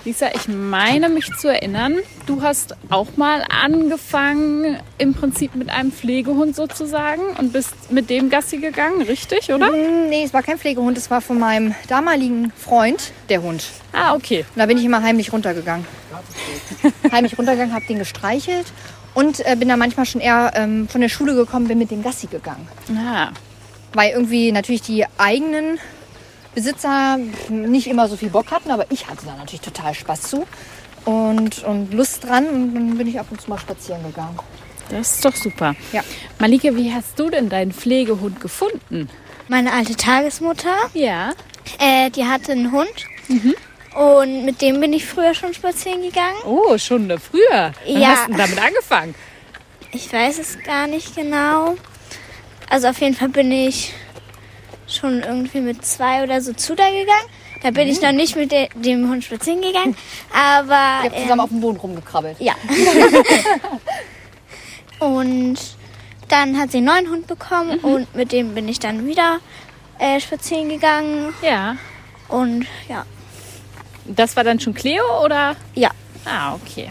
Lisa, 0.05 0.29
ich 0.35 0.49
meine 0.49 1.11
mich 1.11 1.27
zu 1.39 1.49
erinnern, 1.49 1.97
du 2.27 2.41
hast 2.43 2.75
auch 2.89 3.19
mal 3.19 3.45
angefangen, 3.51 4.79
im 4.97 5.13
Prinzip 5.13 5.55
mit 5.55 5.69
einem 5.69 5.93
Pflegehund 5.93 6.57
sozusagen 6.57 7.21
und 7.39 7.53
bist 7.53 7.75
mit 7.93 8.09
dem 8.09 8.31
Gassi 8.31 8.57
gegangen, 8.59 9.03
richtig, 9.03 9.53
oder? 9.53 9.71
Mm, 9.71 10.09
Nee, 10.09 10.25
es 10.25 10.33
war 10.33 10.43
kein 10.43 10.59
Pflegehund, 10.59 10.97
es 10.97 11.11
war 11.11 11.21
von 11.21 11.39
meinem 11.39 11.75
damaligen 11.89 12.51
Freund 12.57 13.13
der 13.29 13.43
Hund. 13.43 13.65
Ah, 13.93 14.15
okay. 14.15 14.47
Und 14.55 14.59
da 14.59 14.65
bin 14.67 14.79
ich 14.79 14.85
immer 14.85 15.03
heimlich 15.03 15.33
runtergegangen. 15.35 15.87
heimlich 17.13 17.37
runtergegangen, 17.39 17.75
habe 17.75 17.85
den 17.87 17.99
gestreichelt 17.99 18.67
und 19.13 19.45
äh, 19.47 19.55
bin 19.57 19.69
dann 19.69 19.79
manchmal 19.79 20.07
schon 20.07 20.23
eher 20.23 20.53
ähm, 20.55 20.89
von 20.89 21.03
der 21.03 21.11
Schule 21.11 21.35
gekommen, 21.35 21.69
bin 21.69 21.77
mit 21.79 21.91
dem 21.91 22.03
Gassi 22.03 22.27
gegangen. 22.27 22.67
Ah, 22.97 23.29
Weil 23.93 24.13
irgendwie 24.13 24.51
natürlich 24.51 24.83
die 24.83 25.05
eigenen 25.19 25.79
Besitzer 26.55 27.19
nicht 27.49 27.87
immer 27.87 28.09
so 28.09 28.17
viel 28.17 28.31
Bock 28.31 28.51
hatten, 28.51 28.71
aber 28.71 28.87
ich 28.91 29.07
hatte 29.09 29.27
da 29.27 29.35
natürlich 29.37 29.61
total 29.61 29.95
Spaß 29.95 30.23
zu 30.23 30.47
und, 31.05 31.63
und 31.65 31.95
Lust 31.95 32.25
dran 32.25 32.47
und 32.49 32.75
dann 32.75 32.99
bin 32.99 33.07
ich 33.07 33.19
ab 33.21 33.27
und 33.31 33.41
zu 33.41 33.49
mal 33.51 33.59
spazieren 33.59 34.03
gegangen. 34.03 34.39
das 34.91 35.15
ist 35.17 35.25
doch 35.25 35.35
super. 35.35 35.75
Ja. 35.93 36.03
Malike, 36.39 36.75
wie 36.77 36.93
hast 36.93 37.19
du 37.19 37.31
denn 37.31 37.49
deinen 37.49 37.73
Pflegehund 37.73 38.41
gefunden? 38.41 39.09
Meine 39.49 39.73
alte 39.73 39.97
Tagesmutter, 39.97 40.75
Ja. 40.95 41.33
äh, 41.79 42.11
die 42.11 42.25
hatte 42.27 42.53
einen 42.53 42.73
Hund. 42.73 43.07
Und 43.97 44.45
mit 44.45 44.61
dem 44.61 44.81
bin 44.81 44.93
ich 44.93 45.05
früher 45.07 45.35
schon 45.35 45.53
spazieren 45.55 46.03
gegangen. 46.03 46.37
Oh, 46.45 46.77
schon 46.79 47.07
ne, 47.09 47.19
früher. 47.19 47.73
Wann 47.87 48.01
Ja. 48.01 48.09
hast 48.11 48.25
du 48.29 48.33
denn 48.33 48.39
damit 48.39 48.59
angefangen? 48.63 49.15
Ich 49.93 50.13
weiß 50.13 50.39
es 50.39 50.59
gar 50.65 50.87
nicht 50.87 51.17
genau. 51.17 51.75
Also 52.69 52.89
auf 52.89 53.01
jeden 53.01 53.17
Fall 53.17 53.29
bin 53.31 53.51
ich 53.51 53.93
schon 54.93 55.23
irgendwie 55.23 55.61
mit 55.61 55.85
zwei 55.85 56.23
oder 56.23 56.41
so 56.41 56.53
zu 56.53 56.75
da 56.75 56.85
gegangen. 56.89 57.29
Da 57.63 57.71
bin 57.71 57.89
ich 57.89 58.01
noch 58.01 58.13
nicht 58.13 58.37
mit 58.37 58.51
de 58.53 58.69
dem 58.75 59.09
Hund 59.11 59.25
spazieren 59.25 59.61
gegangen. 59.61 59.97
Aber 60.33 60.75
habe 61.05 61.15
ähm, 61.15 61.23
zusammen 61.23 61.41
auf 61.41 61.51
dem 61.51 61.61
Boden 61.61 61.77
rumgekrabbelt. 61.79 62.41
ja. 62.41 62.55
und 65.01 65.59
dann 66.29 66.59
hat 66.59 66.71
sie 66.71 66.79
einen 66.79 66.87
neuen 66.87 67.11
Hund 67.11 67.27
bekommen 67.27 67.79
und 67.81 68.15
mit 68.15 68.33
dem 68.33 68.55
bin 68.55 68.69
ich 68.69 68.79
dann 68.79 69.07
wieder 69.07 69.39
äh, 69.99 70.21
spazieren 70.21 70.69
gegangen. 70.69 71.35
Ja. 71.43 71.77
Und 72.29 72.67
ja, 72.89 73.05
Das 74.07 74.37
war 74.37 74.45
dann 74.45 74.61
schon 74.61 74.75
Cleo 74.75 75.03
oder? 75.25 75.57
ja. 75.75 75.91
Ah, 76.25 76.55
okay. 76.55 76.91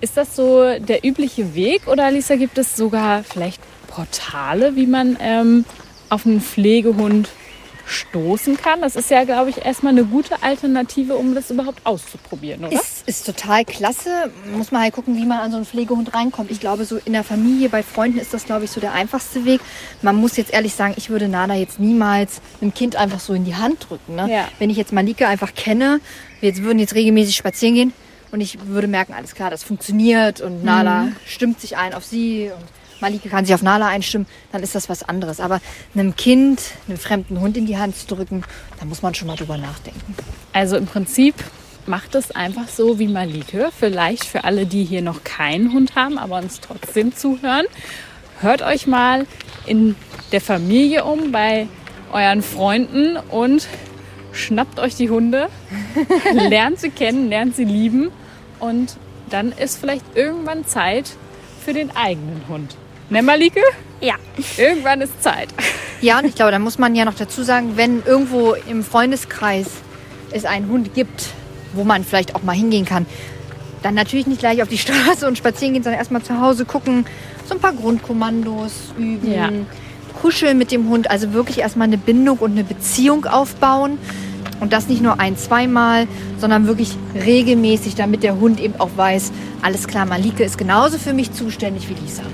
Ist 0.00 0.16
das 0.16 0.34
so 0.36 0.78
der 0.78 1.04
übliche 1.04 1.54
Weg 1.54 1.86
oder 1.86 2.10
Lisa, 2.10 2.36
gibt 2.36 2.58
es 2.58 2.76
sogar 2.76 3.22
vielleicht 3.24 3.60
Portale, 3.88 4.76
wie 4.76 4.86
man 4.86 5.16
ähm, 5.20 5.64
auf 6.08 6.26
einen 6.26 6.40
Pflegehund 6.40 7.28
stoßen 7.88 8.56
kann? 8.56 8.80
Das 8.80 8.96
ist 8.96 9.10
ja, 9.10 9.24
glaube 9.24 9.50
ich, 9.50 9.64
erstmal 9.64 9.92
eine 9.92 10.04
gute 10.04 10.42
Alternative, 10.42 11.16
um 11.16 11.34
das 11.34 11.50
überhaupt 11.50 11.84
auszuprobieren, 11.84 12.64
oder? 12.64 12.72
Ist, 12.72 13.08
ist 13.08 13.26
total 13.26 13.64
klasse. 13.64 14.30
Muss 14.54 14.70
man 14.70 14.82
halt 14.82 14.94
gucken, 14.94 15.16
wie 15.16 15.24
man 15.24 15.38
an 15.38 15.50
so 15.50 15.56
einen 15.56 15.66
Pflegehund 15.66 16.14
reinkommt. 16.14 16.50
Ich 16.50 16.60
glaube, 16.60 16.84
so 16.84 16.98
in 17.04 17.12
der 17.12 17.24
Familie, 17.24 17.68
bei 17.68 17.82
Freunden 17.82 18.18
ist 18.18 18.34
das, 18.34 18.44
glaube 18.44 18.66
ich, 18.66 18.70
so 18.70 18.80
der 18.80 18.92
einfachste 18.92 19.44
Weg. 19.44 19.60
Man 20.02 20.16
muss 20.16 20.36
jetzt 20.36 20.52
ehrlich 20.52 20.74
sagen, 20.74 20.94
ich 20.96 21.10
würde 21.10 21.28
Nana 21.28 21.56
jetzt 21.56 21.80
niemals 21.80 22.40
einem 22.60 22.74
Kind 22.74 22.96
einfach 22.96 23.20
so 23.20 23.32
in 23.32 23.44
die 23.44 23.56
Hand 23.56 23.88
drücken. 23.88 24.16
Ne? 24.16 24.30
Ja. 24.30 24.48
Wenn 24.58 24.70
ich 24.70 24.76
jetzt 24.76 24.92
Malika 24.92 25.26
einfach 25.28 25.54
kenne, 25.54 26.00
wir 26.40 26.50
jetzt 26.50 26.62
würden 26.62 26.78
jetzt 26.78 26.94
regelmäßig 26.94 27.36
spazieren 27.36 27.74
gehen 27.74 27.92
und 28.30 28.40
ich 28.40 28.66
würde 28.66 28.88
merken, 28.88 29.14
alles 29.14 29.34
klar, 29.34 29.50
das 29.50 29.64
funktioniert 29.64 30.40
und 30.40 30.62
Nala 30.62 31.08
stimmt 31.26 31.60
sich 31.60 31.76
ein 31.76 31.94
auf 31.94 32.04
sie 32.04 32.50
und 32.54 32.77
Malika 33.00 33.28
kann 33.28 33.44
sich 33.44 33.54
auf 33.54 33.62
Nala 33.62 33.88
einstimmen, 33.88 34.26
dann 34.52 34.62
ist 34.62 34.74
das 34.74 34.88
was 34.88 35.02
anderes. 35.02 35.40
Aber 35.40 35.60
einem 35.94 36.16
Kind, 36.16 36.60
einem 36.88 36.98
fremden 36.98 37.40
Hund 37.40 37.56
in 37.56 37.66
die 37.66 37.78
Hand 37.78 37.96
zu 37.96 38.06
drücken, 38.14 38.44
da 38.78 38.84
muss 38.84 39.02
man 39.02 39.14
schon 39.14 39.28
mal 39.28 39.36
drüber 39.36 39.56
nachdenken. 39.56 40.14
Also 40.52 40.76
im 40.76 40.86
Prinzip 40.86 41.34
macht 41.86 42.14
es 42.14 42.30
einfach 42.30 42.68
so 42.68 42.98
wie 42.98 43.08
Malike. 43.08 43.70
Vielleicht 43.76 44.24
für 44.24 44.44
alle, 44.44 44.66
die 44.66 44.84
hier 44.84 45.02
noch 45.02 45.24
keinen 45.24 45.72
Hund 45.72 45.94
haben, 45.96 46.18
aber 46.18 46.38
uns 46.38 46.60
trotzdem 46.60 47.14
zuhören. 47.14 47.66
Hört 48.40 48.62
euch 48.62 48.86
mal 48.86 49.26
in 49.66 49.96
der 50.32 50.40
Familie 50.40 51.04
um, 51.04 51.32
bei 51.32 51.66
euren 52.12 52.42
Freunden 52.42 53.16
und 53.16 53.66
schnappt 54.32 54.78
euch 54.78 54.94
die 54.94 55.10
Hunde, 55.10 55.48
lernt 56.32 56.78
sie 56.78 56.90
kennen, 56.90 57.28
lernt 57.28 57.56
sie 57.56 57.64
lieben 57.64 58.10
und 58.60 58.96
dann 59.30 59.52
ist 59.52 59.78
vielleicht 59.78 60.04
irgendwann 60.14 60.66
Zeit 60.66 61.10
für 61.64 61.72
den 61.72 61.94
eigenen 61.94 62.42
Hund. 62.48 62.76
Ne, 63.10 63.22
Malike? 63.22 63.60
Ja. 64.00 64.14
Irgendwann 64.56 65.00
ist 65.00 65.22
Zeit. 65.22 65.48
Ja, 66.00 66.18
und 66.18 66.26
ich 66.26 66.34
glaube, 66.34 66.52
da 66.52 66.58
muss 66.58 66.78
man 66.78 66.94
ja 66.94 67.04
noch 67.04 67.14
dazu 67.14 67.42
sagen, 67.42 67.72
wenn 67.76 68.02
irgendwo 68.04 68.54
im 68.68 68.84
Freundeskreis 68.84 69.66
es 70.30 70.44
einen 70.44 70.68
Hund 70.68 70.94
gibt, 70.94 71.28
wo 71.72 71.84
man 71.84 72.04
vielleicht 72.04 72.34
auch 72.36 72.42
mal 72.42 72.54
hingehen 72.54 72.84
kann, 72.84 73.06
dann 73.82 73.94
natürlich 73.94 74.26
nicht 74.26 74.40
gleich 74.40 74.62
auf 74.62 74.68
die 74.68 74.78
Straße 74.86 75.26
und 75.26 75.36
spazieren 75.38 75.74
gehen, 75.74 75.82
sondern 75.82 75.98
erstmal 75.98 76.22
zu 76.22 76.40
Hause 76.40 76.64
gucken, 76.64 77.06
so 77.48 77.54
ein 77.54 77.60
paar 77.60 77.72
Grundkommandos 77.72 78.72
üben, 78.98 79.32
Ja. 79.32 79.50
kuscheln 80.20 80.58
mit 80.58 80.70
dem 80.70 80.88
Hund, 80.88 81.10
also 81.10 81.32
wirklich 81.32 81.58
erstmal 81.58 81.86
eine 81.88 81.98
Bindung 81.98 82.38
und 82.38 82.52
eine 82.52 82.64
Beziehung 82.64 83.24
aufbauen. 83.24 83.98
Und 84.60 84.72
das 84.72 84.88
nicht 84.88 85.00
nur 85.02 85.20
ein, 85.20 85.36
zweimal, 85.36 86.08
sondern 86.40 86.66
wirklich 86.66 86.90
regelmäßig, 87.14 87.94
damit 87.94 88.24
der 88.24 88.40
Hund 88.40 88.58
eben 88.60 88.74
auch 88.80 88.90
weiß, 88.96 89.30
alles 89.62 89.86
klar, 89.86 90.04
Malike 90.04 90.42
ist 90.42 90.58
genauso 90.58 90.98
für 90.98 91.12
mich 91.14 91.32
zuständig 91.32 91.88
wie 91.88 91.94
Lisa. 91.94 92.24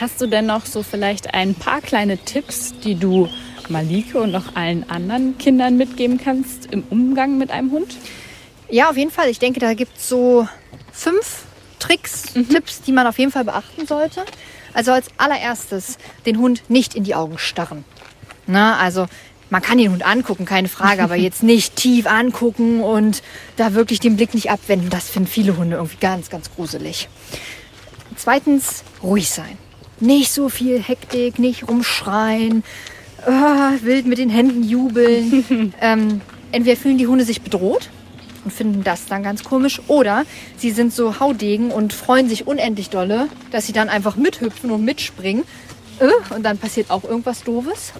Hast 0.00 0.20
du 0.20 0.28
denn 0.28 0.46
noch 0.46 0.64
so 0.64 0.84
vielleicht 0.84 1.34
ein 1.34 1.56
paar 1.56 1.80
kleine 1.80 2.18
Tipps, 2.18 2.72
die 2.84 2.94
du 2.94 3.28
Malike 3.68 4.20
und 4.20 4.30
noch 4.30 4.54
allen 4.54 4.88
anderen 4.88 5.36
Kindern 5.38 5.76
mitgeben 5.76 6.18
kannst 6.18 6.66
im 6.66 6.84
Umgang 6.88 7.36
mit 7.36 7.50
einem 7.50 7.72
Hund? 7.72 7.96
Ja, 8.70 8.90
auf 8.90 8.96
jeden 8.96 9.10
Fall. 9.10 9.28
Ich 9.28 9.40
denke, 9.40 9.58
da 9.58 9.74
gibt 9.74 9.96
es 9.96 10.08
so 10.08 10.46
fünf 10.92 11.42
Tricks, 11.80 12.32
Tipps, 12.48 12.82
die 12.82 12.92
man 12.92 13.08
auf 13.08 13.18
jeden 13.18 13.32
Fall 13.32 13.44
beachten 13.44 13.88
sollte. 13.88 14.24
Also 14.72 14.92
als 14.92 15.08
allererstes 15.16 15.98
den 16.26 16.38
Hund 16.38 16.62
nicht 16.68 16.94
in 16.94 17.02
die 17.02 17.16
Augen 17.16 17.36
starren. 17.36 17.84
Na, 18.46 18.78
also 18.78 19.06
man 19.50 19.62
kann 19.62 19.78
den 19.78 19.90
Hund 19.90 20.06
angucken, 20.06 20.44
keine 20.44 20.68
Frage, 20.68 21.02
aber 21.02 21.16
jetzt 21.16 21.42
nicht 21.42 21.74
tief 21.74 22.06
angucken 22.06 22.82
und 22.82 23.22
da 23.56 23.74
wirklich 23.74 23.98
den 23.98 24.16
Blick 24.16 24.32
nicht 24.34 24.50
abwenden. 24.50 24.90
Das 24.90 25.08
finden 25.08 25.28
viele 25.28 25.56
Hunde 25.56 25.76
irgendwie 25.76 25.96
ganz, 25.98 26.30
ganz 26.30 26.54
gruselig. 26.54 27.08
Zweitens, 28.14 28.84
ruhig 29.02 29.28
sein. 29.28 29.58
Nicht 30.00 30.32
so 30.32 30.48
viel 30.48 30.80
Hektik, 30.80 31.38
nicht 31.38 31.68
rumschreien, 31.68 32.62
ah, 33.26 33.72
wild 33.82 34.06
mit 34.06 34.18
den 34.18 34.30
Händen 34.30 34.62
jubeln. 34.62 35.74
ähm, 35.80 36.20
entweder 36.52 36.76
fühlen 36.76 36.98
die 36.98 37.06
Hunde 37.06 37.24
sich 37.24 37.42
bedroht 37.42 37.90
und 38.44 38.52
finden 38.52 38.84
das 38.84 39.06
dann 39.06 39.22
ganz 39.22 39.44
komisch. 39.44 39.80
Oder 39.88 40.24
sie 40.56 40.70
sind 40.70 40.92
so 40.92 41.18
Haudegen 41.20 41.70
und 41.70 41.92
freuen 41.92 42.28
sich 42.28 42.46
unendlich 42.46 42.90
dolle, 42.90 43.28
dass 43.50 43.66
sie 43.66 43.72
dann 43.72 43.88
einfach 43.88 44.16
mithüpfen 44.16 44.70
und 44.70 44.84
mitspringen. 44.84 45.44
Äh, 46.00 46.34
Und 46.34 46.44
dann 46.44 46.58
passiert 46.58 46.90
auch 46.90 47.04
irgendwas 47.04 47.42
Doofes. 47.42 47.92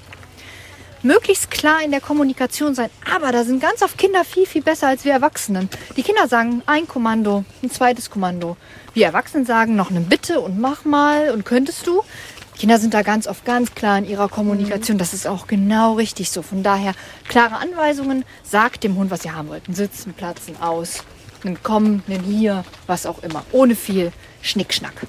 Möglichst 1.03 1.51
klar 1.51 1.83
in 1.85 1.91
der 1.91 2.01
Kommunikation 2.01 2.75
sein. 2.75 2.91
Aber 3.15 3.31
da 3.31 3.45
sind 3.45 3.61
ganz 3.61 3.83
oft 3.83 3.97
Kinder 3.97 4.25
viel, 4.25 4.47
viel 4.47 4.63
besser 4.63 4.89
als 4.89 5.05
wir 5.05 5.13
Erwachsenen. 5.13 5.69
Die 5.97 6.03
Kinder 6.03 6.27
sagen 6.27 6.63
ein 6.67 6.89
Kommando, 6.89 7.45
ein 7.63 7.71
zweites 7.71 8.11
Kommando. 8.11 8.57
Wir 8.95 9.07
Erwachsenen 9.07 9.47
sagen 9.47 9.77
noch 9.77 9.91
eine 9.91 10.01
Bitte 10.01 10.41
und 10.41 10.59
mach 10.59 10.85
mal 10.85 11.31
und 11.31 11.45
könntest 11.45 11.87
du. 11.87 12.03
Kinder 12.59 12.81
sind 12.81 12.93
da 12.93 13.03
ganz 13.03 13.29
oft 13.29 13.45
ganz 13.45 13.77
klar 13.77 13.99
in 13.99 14.05
ihrer 14.05 14.29
Kommunikation. 14.29 14.99
Das 14.99 15.15
ist 15.15 15.29
auch 15.29 15.47
genau 15.47 15.95
richtig 15.95 16.31
so. 16.31 16.43
Von 16.43 16.65
daher 16.65 16.93
klare 17.29 17.59
Anweisungen. 17.59 18.25
Sagt 18.43 18.83
dem 18.83 18.97
Hund, 18.97 19.13
was 19.13 19.25
ihr 19.25 19.37
haben 19.37 19.49
wollt. 19.49 19.69
Ein 19.69 19.75
Sitzen, 19.75 20.13
Platzen, 20.15 20.61
aus. 20.61 21.05
Ein 21.45 21.63
Kommen, 21.63 22.03
ein 22.09 22.25
Hier, 22.25 22.65
was 22.89 23.07
auch 23.07 23.23
immer. 23.23 23.45
Ohne 23.53 23.77
viel 23.77 24.11
Schnickschnack. 24.43 25.07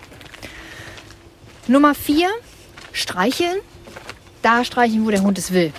Nummer 1.67 1.95
vier, 1.95 2.30
streicheln. 2.93 3.60
Da 4.41 4.63
streicheln, 4.63 5.06
wo 5.06 5.12
der 5.12 5.21
Hund 5.21 5.38
es 5.38 5.52
will. 5.52 5.73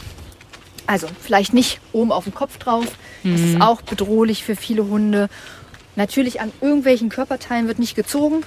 Also 0.87 1.07
vielleicht 1.21 1.55
nicht 1.55 1.81
oben 1.93 2.13
auf 2.13 2.25
dem 2.25 2.35
Kopf 2.35 2.59
drauf. 2.59 2.87
Das 3.23 3.41
ist 3.41 3.61
auch 3.61 3.83
bedrohlich 3.83 4.45
für 4.45 4.57
viele 4.57 4.87
Hunde. 4.87 5.29
Natürlich 5.97 6.41
an 6.41 6.53
irgendwelchen 6.61 7.09
Körperteilen 7.11 7.69
wird 7.69 7.79
nicht 7.79 7.95
gezogen. 7.95 8.43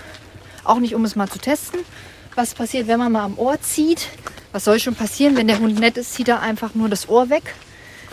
Auch 0.63 0.79
nicht, 0.79 0.95
um 0.95 1.05
es 1.05 1.15
mal 1.15 1.29
zu 1.29 1.39
testen. 1.39 1.79
Was 2.35 2.53
passiert, 2.53 2.87
wenn 2.87 2.99
man 2.99 3.11
mal 3.11 3.23
am 3.23 3.37
Ohr 3.37 3.61
zieht? 3.61 4.07
Was 4.51 4.65
soll 4.65 4.79
schon 4.79 4.95
passieren? 4.95 5.37
Wenn 5.37 5.47
der 5.47 5.59
Hund 5.59 5.79
nett 5.79 5.97
ist, 5.97 6.13
zieht 6.13 6.27
er 6.27 6.41
einfach 6.41 6.75
nur 6.75 6.89
das 6.89 7.07
Ohr 7.07 7.29
weg. 7.29 7.53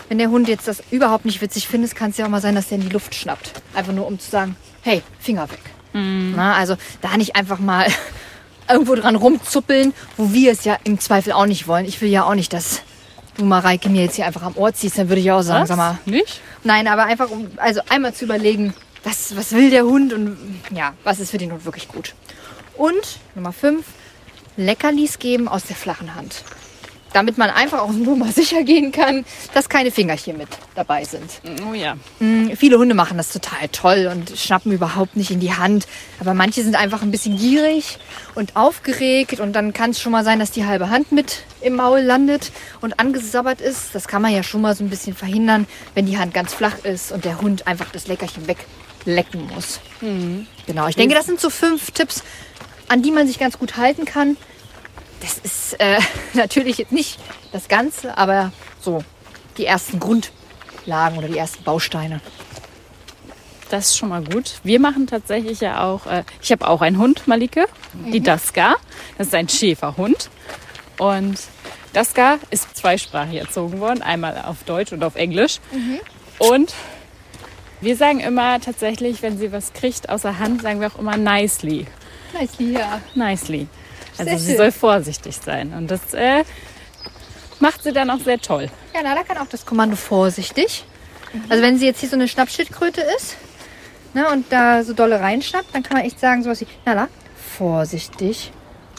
Wenn 0.09 0.17
der 0.17 0.29
Hund 0.29 0.47
jetzt 0.47 0.67
das 0.67 0.83
überhaupt 0.91 1.25
nicht 1.25 1.41
witzig 1.41 1.67
findet, 1.67 1.95
kann 1.95 2.11
es 2.11 2.17
ja 2.17 2.25
auch 2.25 2.29
mal 2.29 2.41
sein, 2.41 2.55
dass 2.55 2.67
der 2.67 2.77
in 2.77 2.83
die 2.83 2.89
Luft 2.89 3.15
schnappt. 3.15 3.53
Einfach 3.73 3.93
nur, 3.93 4.05
um 4.07 4.19
zu 4.19 4.29
sagen, 4.29 4.55
hey, 4.81 5.01
Finger 5.19 5.49
weg. 5.49 5.61
Na, 5.93 6.55
also 6.55 6.77
da 7.01 7.17
nicht 7.17 7.35
einfach 7.35 7.59
mal 7.59 7.87
irgendwo 8.73 8.95
dran 8.95 9.15
rumzuppeln, 9.15 9.93
wo 10.17 10.33
wir 10.33 10.51
es 10.51 10.63
ja 10.63 10.77
im 10.83 10.99
Zweifel 10.99 11.33
auch 11.33 11.45
nicht 11.45 11.67
wollen. 11.67 11.85
Ich 11.85 12.01
will 12.01 12.09
ja 12.09 12.23
auch 12.23 12.35
nicht, 12.35 12.53
dass 12.53 12.81
du 13.37 13.45
Mareike 13.45 13.89
mir 13.89 14.03
jetzt 14.03 14.15
hier 14.15 14.25
einfach 14.25 14.43
am 14.43 14.55
Ohr 14.55 14.73
ziehst, 14.73 14.97
dann 14.97 15.09
würde 15.09 15.21
ich 15.21 15.31
auch 15.31 15.41
sagen, 15.41 15.65
sag 15.65 15.77
mal. 15.77 15.97
Nicht? 16.05 16.41
Nein, 16.63 16.87
aber 16.87 17.05
einfach 17.05 17.29
um 17.29 17.47
also 17.57 17.81
einmal 17.89 18.13
zu 18.13 18.25
überlegen, 18.25 18.73
was, 19.03 19.35
was 19.35 19.51
will 19.53 19.69
der 19.69 19.83
Hund 19.83 20.13
und 20.13 20.37
ja, 20.75 20.93
was 21.03 21.19
ist 21.19 21.31
für 21.31 21.37
den 21.37 21.51
Hund 21.51 21.65
wirklich 21.65 21.87
gut. 21.87 22.13
Und 22.77 23.19
Nummer 23.35 23.51
fünf, 23.51 23.85
Leckerlis 24.57 25.19
geben 25.19 25.47
aus 25.47 25.63
der 25.63 25.75
flachen 25.75 26.15
Hand. 26.15 26.43
Damit 27.13 27.37
man 27.37 27.49
einfach 27.49 27.79
auf 27.79 27.91
Nummer 27.91 28.31
sicher 28.31 28.63
gehen 28.63 28.91
kann, 28.91 29.25
dass 29.53 29.69
keine 29.69 29.91
Fingerchen 29.91 30.37
mit 30.37 30.47
dabei 30.75 31.03
sind. 31.03 31.41
Oh 31.69 31.73
ja. 31.73 31.95
Mm, 32.19 32.51
Viele 32.55 32.77
Hunde 32.77 32.95
machen 32.95 33.17
das 33.17 33.31
total 33.31 33.67
toll 33.69 34.09
und 34.11 34.37
schnappen 34.37 34.71
überhaupt 34.71 35.15
nicht 35.17 35.31
in 35.31 35.39
die 35.39 35.53
Hand. 35.53 35.87
Aber 36.19 36.33
manche 36.33 36.63
sind 36.63 36.75
einfach 36.75 37.01
ein 37.01 37.11
bisschen 37.11 37.37
gierig 37.37 37.97
und 38.35 38.55
aufgeregt 38.55 39.39
und 39.39 39.53
dann 39.53 39.73
kann 39.73 39.91
es 39.91 40.01
schon 40.01 40.11
mal 40.11 40.23
sein, 40.23 40.39
dass 40.39 40.51
die 40.51 40.65
halbe 40.65 40.89
Hand 40.89 41.11
mit 41.11 41.43
im 41.61 41.75
Maul 41.75 41.99
landet 42.01 42.51
und 42.81 42.99
angesabbert 42.99 43.61
ist. 43.61 43.93
Das 43.93 44.07
kann 44.07 44.21
man 44.21 44.33
ja 44.33 44.43
schon 44.43 44.61
mal 44.61 44.75
so 44.75 44.83
ein 44.83 44.89
bisschen 44.89 45.15
verhindern, 45.15 45.67
wenn 45.95 46.05
die 46.05 46.17
Hand 46.17 46.33
ganz 46.33 46.53
flach 46.53 46.83
ist 46.83 47.11
und 47.11 47.25
der 47.25 47.41
Hund 47.41 47.67
einfach 47.67 47.89
das 47.91 48.07
Leckerchen 48.07 48.47
weglecken 48.47 49.47
muss. 49.53 49.79
Genau, 49.99 50.87
ich 50.87 50.95
denke, 50.95 51.15
das 51.15 51.25
sind 51.25 51.39
so 51.39 51.49
fünf 51.49 51.91
Tipps, 51.91 52.23
an 52.87 53.01
die 53.01 53.11
man 53.11 53.27
sich 53.27 53.37
ganz 53.39 53.57
gut 53.59 53.77
halten 53.77 54.05
kann. 54.05 54.37
Das 55.21 55.37
ist 55.37 55.79
äh, 55.79 55.99
natürlich 56.33 56.79
jetzt 56.79 56.91
nicht 56.91 57.19
das 57.51 57.67
Ganze, 57.67 58.17
aber 58.17 58.51
so 58.81 59.03
die 59.57 59.65
ersten 59.65 59.99
Grundlagen 59.99 61.17
oder 61.17 61.27
die 61.27 61.37
ersten 61.37 61.63
Bausteine. 61.63 62.19
Das 63.69 63.87
ist 63.87 63.97
schon 63.97 64.09
mal 64.09 64.23
gut. 64.23 64.59
Wir 64.63 64.81
machen 64.81 65.07
tatsächlich 65.07 65.61
ja 65.61 65.83
auch, 65.83 66.05
äh, 66.05 66.23
ich 66.41 66.51
habe 66.51 66.67
auch 66.67 66.81
einen 66.81 66.97
Hund, 66.97 67.27
Malike, 67.27 67.67
die 67.93 68.19
Daska. 68.19 68.75
Das 69.17 69.27
ist 69.27 69.35
ein 69.35 69.47
Schäferhund. 69.47 70.29
Und 70.97 71.39
Daska 71.93 72.37
ist 72.49 72.75
zweisprachig 72.75 73.39
erzogen 73.39 73.79
worden, 73.79 74.01
einmal 74.01 74.43
auf 74.45 74.63
Deutsch 74.63 74.91
und 74.91 75.03
auf 75.03 75.15
Englisch. 75.15 75.59
Und 76.37 76.73
wir 77.79 77.95
sagen 77.95 78.19
immer 78.19 78.59
tatsächlich, 78.59 79.21
wenn 79.21 79.37
sie 79.37 79.51
was 79.51 79.73
kriegt 79.73 80.09
außer 80.09 80.37
Hand, 80.37 80.61
sagen 80.61 80.81
wir 80.81 80.87
auch 80.87 80.99
immer 80.99 81.17
nicely. 81.17 81.87
Nicely, 82.39 82.73
ja. 82.73 83.01
Nicely. 83.15 83.67
Also 84.17 84.37
sie 84.37 84.55
soll 84.55 84.71
vorsichtig 84.71 85.37
sein. 85.37 85.73
Und 85.73 85.89
das 85.89 86.13
äh, 86.13 86.43
macht 87.59 87.83
sie 87.83 87.91
dann 87.93 88.09
auch 88.09 88.19
sehr 88.19 88.39
toll. 88.39 88.69
Ja, 88.93 89.03
Nala 89.03 89.23
kann 89.23 89.37
auch 89.37 89.47
das 89.47 89.65
Kommando 89.65 89.95
vorsichtig. 89.95 90.85
Also 91.49 91.63
wenn 91.63 91.77
sie 91.77 91.85
jetzt 91.85 91.99
hier 92.01 92.09
so 92.09 92.15
eine 92.15 92.27
Schnappschildkröte 92.27 93.01
ist 93.17 93.37
ne, 94.13 94.27
und 94.29 94.51
da 94.51 94.83
so 94.83 94.93
dolle 94.93 95.19
reinschnappt, 95.19 95.73
dann 95.73 95.81
kann 95.83 95.97
man 95.97 96.05
echt 96.05 96.19
sagen 96.19 96.43
sowas 96.43 96.61
wie, 96.61 96.67
Nala, 96.85 97.07
vorsichtig. 97.57 98.51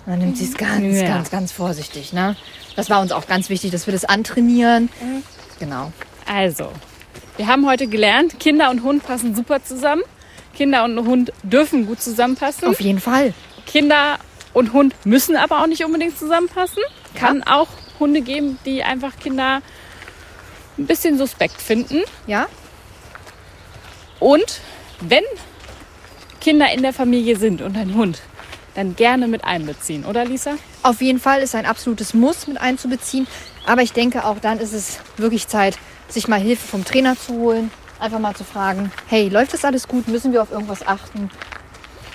Und 0.06 0.12
dann 0.12 0.18
nimmt 0.20 0.38
sie 0.38 0.44
es 0.44 0.54
ganz, 0.56 0.96
Ja. 1.00 1.08
ganz, 1.08 1.30
ganz 1.30 1.52
vorsichtig. 1.52 2.12
Ne? 2.12 2.36
Das 2.74 2.90
war 2.90 3.00
uns 3.00 3.12
auch 3.12 3.26
ganz 3.26 3.50
wichtig, 3.50 3.70
dass 3.70 3.86
wir 3.86 3.92
das 3.92 4.04
antrainieren. 4.04 4.88
Genau. 5.58 5.92
Also, 6.26 6.72
wir 7.36 7.46
haben 7.46 7.66
heute 7.68 7.86
gelernt, 7.86 8.40
Kinder 8.40 8.70
und 8.70 8.82
Hund 8.82 9.04
passen 9.04 9.34
super 9.34 9.62
zusammen. 9.62 10.02
Kinder 10.54 10.84
und 10.84 10.98
Hund 11.06 11.32
dürfen 11.42 11.86
gut 11.86 12.00
zusammenpassen. 12.00 12.68
Auf 12.68 12.80
jeden 12.80 13.00
Fall. 13.00 13.32
Kinder 13.66 14.18
und 14.52 14.72
Hund 14.72 14.94
müssen 15.04 15.36
aber 15.36 15.62
auch 15.62 15.66
nicht 15.66 15.84
unbedingt 15.84 16.18
zusammenpassen. 16.18 16.82
Kann 17.14 17.42
auch 17.42 17.68
Hunde 17.98 18.20
geben, 18.20 18.58
die 18.64 18.82
einfach 18.82 19.18
Kinder 19.18 19.62
ein 20.78 20.86
bisschen 20.86 21.18
suspekt 21.18 21.60
finden. 21.60 22.02
Ja? 22.26 22.46
Und 24.20 24.60
wenn 25.00 25.24
Kinder 26.40 26.72
in 26.72 26.82
der 26.82 26.92
Familie 26.92 27.36
sind 27.36 27.62
und 27.62 27.76
ein 27.76 27.94
Hund, 27.94 28.20
dann 28.74 28.96
gerne 28.96 29.28
mit 29.28 29.44
einbeziehen, 29.44 30.04
oder 30.04 30.24
Lisa? 30.24 30.54
Auf 30.82 31.02
jeden 31.02 31.20
Fall 31.20 31.42
ist 31.42 31.54
ein 31.54 31.66
absolutes 31.66 32.14
Muss 32.14 32.46
mit 32.46 32.58
einzubeziehen. 32.58 33.26
Aber 33.66 33.82
ich 33.82 33.92
denke, 33.92 34.24
auch 34.24 34.38
dann 34.38 34.58
ist 34.58 34.72
es 34.72 34.98
wirklich 35.16 35.46
Zeit, 35.46 35.78
sich 36.08 36.28
mal 36.28 36.40
Hilfe 36.40 36.66
vom 36.66 36.84
Trainer 36.84 37.16
zu 37.18 37.34
holen. 37.34 37.70
Einfach 38.00 38.18
mal 38.18 38.34
zu 38.34 38.44
fragen, 38.44 38.90
hey, 39.06 39.28
läuft 39.28 39.52
das 39.52 39.64
alles 39.64 39.86
gut? 39.86 40.08
Müssen 40.08 40.32
wir 40.32 40.42
auf 40.42 40.50
irgendwas 40.50 40.86
achten? 40.86 41.30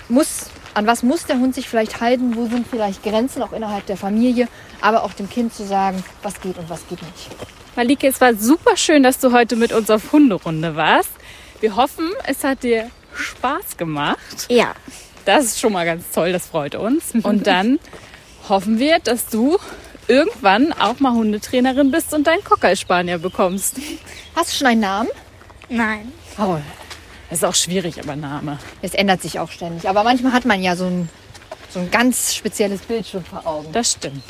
Muss, 0.08 0.50
an 0.78 0.86
was 0.86 1.02
muss 1.02 1.26
der 1.26 1.38
Hund 1.38 1.56
sich 1.56 1.68
vielleicht 1.68 2.00
halten? 2.00 2.36
Wo 2.36 2.46
sind 2.46 2.66
vielleicht 2.66 3.02
Grenzen 3.02 3.42
auch 3.42 3.52
innerhalb 3.52 3.84
der 3.86 3.96
Familie? 3.96 4.46
Aber 4.80 5.02
auch 5.02 5.12
dem 5.12 5.28
Kind 5.28 5.52
zu 5.52 5.66
sagen, 5.66 6.04
was 6.22 6.40
geht 6.40 6.56
und 6.56 6.70
was 6.70 6.86
geht 6.88 7.02
nicht. 7.02 7.30
Malike, 7.74 8.06
es 8.06 8.20
war 8.20 8.34
super 8.34 8.76
schön, 8.76 9.02
dass 9.02 9.18
du 9.18 9.32
heute 9.32 9.56
mit 9.56 9.72
uns 9.72 9.90
auf 9.90 10.12
Hunderunde 10.12 10.76
warst. 10.76 11.10
Wir 11.60 11.74
hoffen, 11.74 12.08
es 12.26 12.44
hat 12.44 12.62
dir 12.62 12.90
Spaß 13.16 13.76
gemacht. 13.76 14.46
Ja. 14.48 14.74
Das 15.24 15.46
ist 15.46 15.60
schon 15.60 15.72
mal 15.72 15.84
ganz 15.84 16.04
toll, 16.12 16.32
das 16.32 16.46
freut 16.46 16.76
uns. 16.76 17.12
Und 17.22 17.46
dann 17.48 17.80
hoffen 18.48 18.78
wir, 18.78 19.00
dass 19.00 19.26
du 19.26 19.58
irgendwann 20.06 20.72
auch 20.72 21.00
mal 21.00 21.12
Hundetrainerin 21.12 21.90
bist 21.90 22.14
und 22.14 22.28
deinen 22.28 22.44
Cockerspanier 22.44 23.18
bekommst. 23.18 23.76
Hast 24.36 24.52
du 24.52 24.56
schon 24.58 24.68
einen 24.68 24.80
Namen? 24.80 25.08
Nein. 25.68 26.12
Oh, 26.38 26.56
Das 27.30 27.40
ist 27.40 27.44
auch 27.44 27.54
schwierig, 27.54 28.00
aber 28.02 28.16
Name. 28.16 28.58
es 28.80 28.94
ändert 28.94 29.22
sich 29.22 29.38
auch 29.38 29.50
ständig. 29.50 29.88
Aber 29.88 30.02
manchmal 30.02 30.32
hat 30.32 30.44
man 30.44 30.62
ja 30.62 30.76
so 30.76 30.86
ein, 30.86 31.08
so 31.70 31.78
ein 31.80 31.90
ganz 31.90 32.34
spezielles 32.34 32.80
Bild 32.82 33.06
schon 33.06 33.24
vor 33.24 33.46
Augen. 33.46 33.72
Das 33.72 33.92
stimmt. 33.92 34.24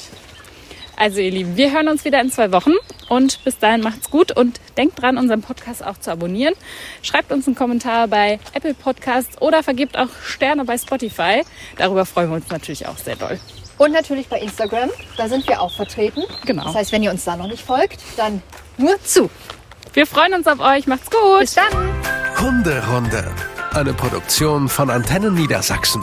Also 0.96 1.20
ihr 1.20 1.30
Lieben, 1.30 1.56
wir 1.56 1.72
hören 1.72 1.86
uns 1.86 2.04
wieder 2.04 2.20
in 2.20 2.32
zwei 2.32 2.50
Wochen 2.50 2.72
und 3.08 3.44
bis 3.44 3.56
dahin 3.58 3.82
macht's 3.82 4.10
gut 4.10 4.36
und 4.36 4.60
denkt 4.76 5.00
dran, 5.00 5.16
unseren 5.16 5.42
Podcast 5.42 5.86
auch 5.86 5.96
zu 5.98 6.10
abonnieren. 6.10 6.54
Schreibt 7.02 7.30
uns 7.30 7.46
einen 7.46 7.54
Kommentar 7.54 8.08
bei 8.08 8.40
Apple 8.52 8.74
Podcasts 8.74 9.40
oder 9.40 9.62
vergebt 9.62 9.96
auch 9.96 10.08
Sterne 10.24 10.64
bei 10.64 10.76
Spotify. 10.76 11.44
Darüber 11.76 12.04
freuen 12.04 12.30
wir 12.30 12.36
uns 12.36 12.48
natürlich 12.48 12.88
auch 12.88 12.98
sehr 12.98 13.14
doll. 13.14 13.38
Und 13.78 13.92
natürlich 13.92 14.26
bei 14.26 14.40
Instagram, 14.40 14.90
da 15.16 15.28
sind 15.28 15.46
wir 15.46 15.62
auch 15.62 15.72
vertreten. 15.72 16.24
Genau. 16.44 16.64
Das 16.64 16.74
heißt, 16.74 16.90
wenn 16.90 17.04
ihr 17.04 17.12
uns 17.12 17.24
da 17.24 17.36
noch 17.36 17.46
nicht 17.46 17.64
folgt, 17.64 18.00
dann 18.16 18.42
nur 18.76 19.00
zu. 19.04 19.30
Wir 19.92 20.06
freuen 20.06 20.34
uns 20.34 20.46
auf 20.46 20.60
euch. 20.60 20.86
Macht's 20.86 21.10
gut. 21.10 21.40
Bis 21.40 21.54
dann! 21.54 21.64
Hunderunde. 22.40 23.30
Eine 23.72 23.92
Produktion 23.94 24.68
von 24.68 24.90
Antennen 24.90 25.34
Niedersachsen. 25.34 26.02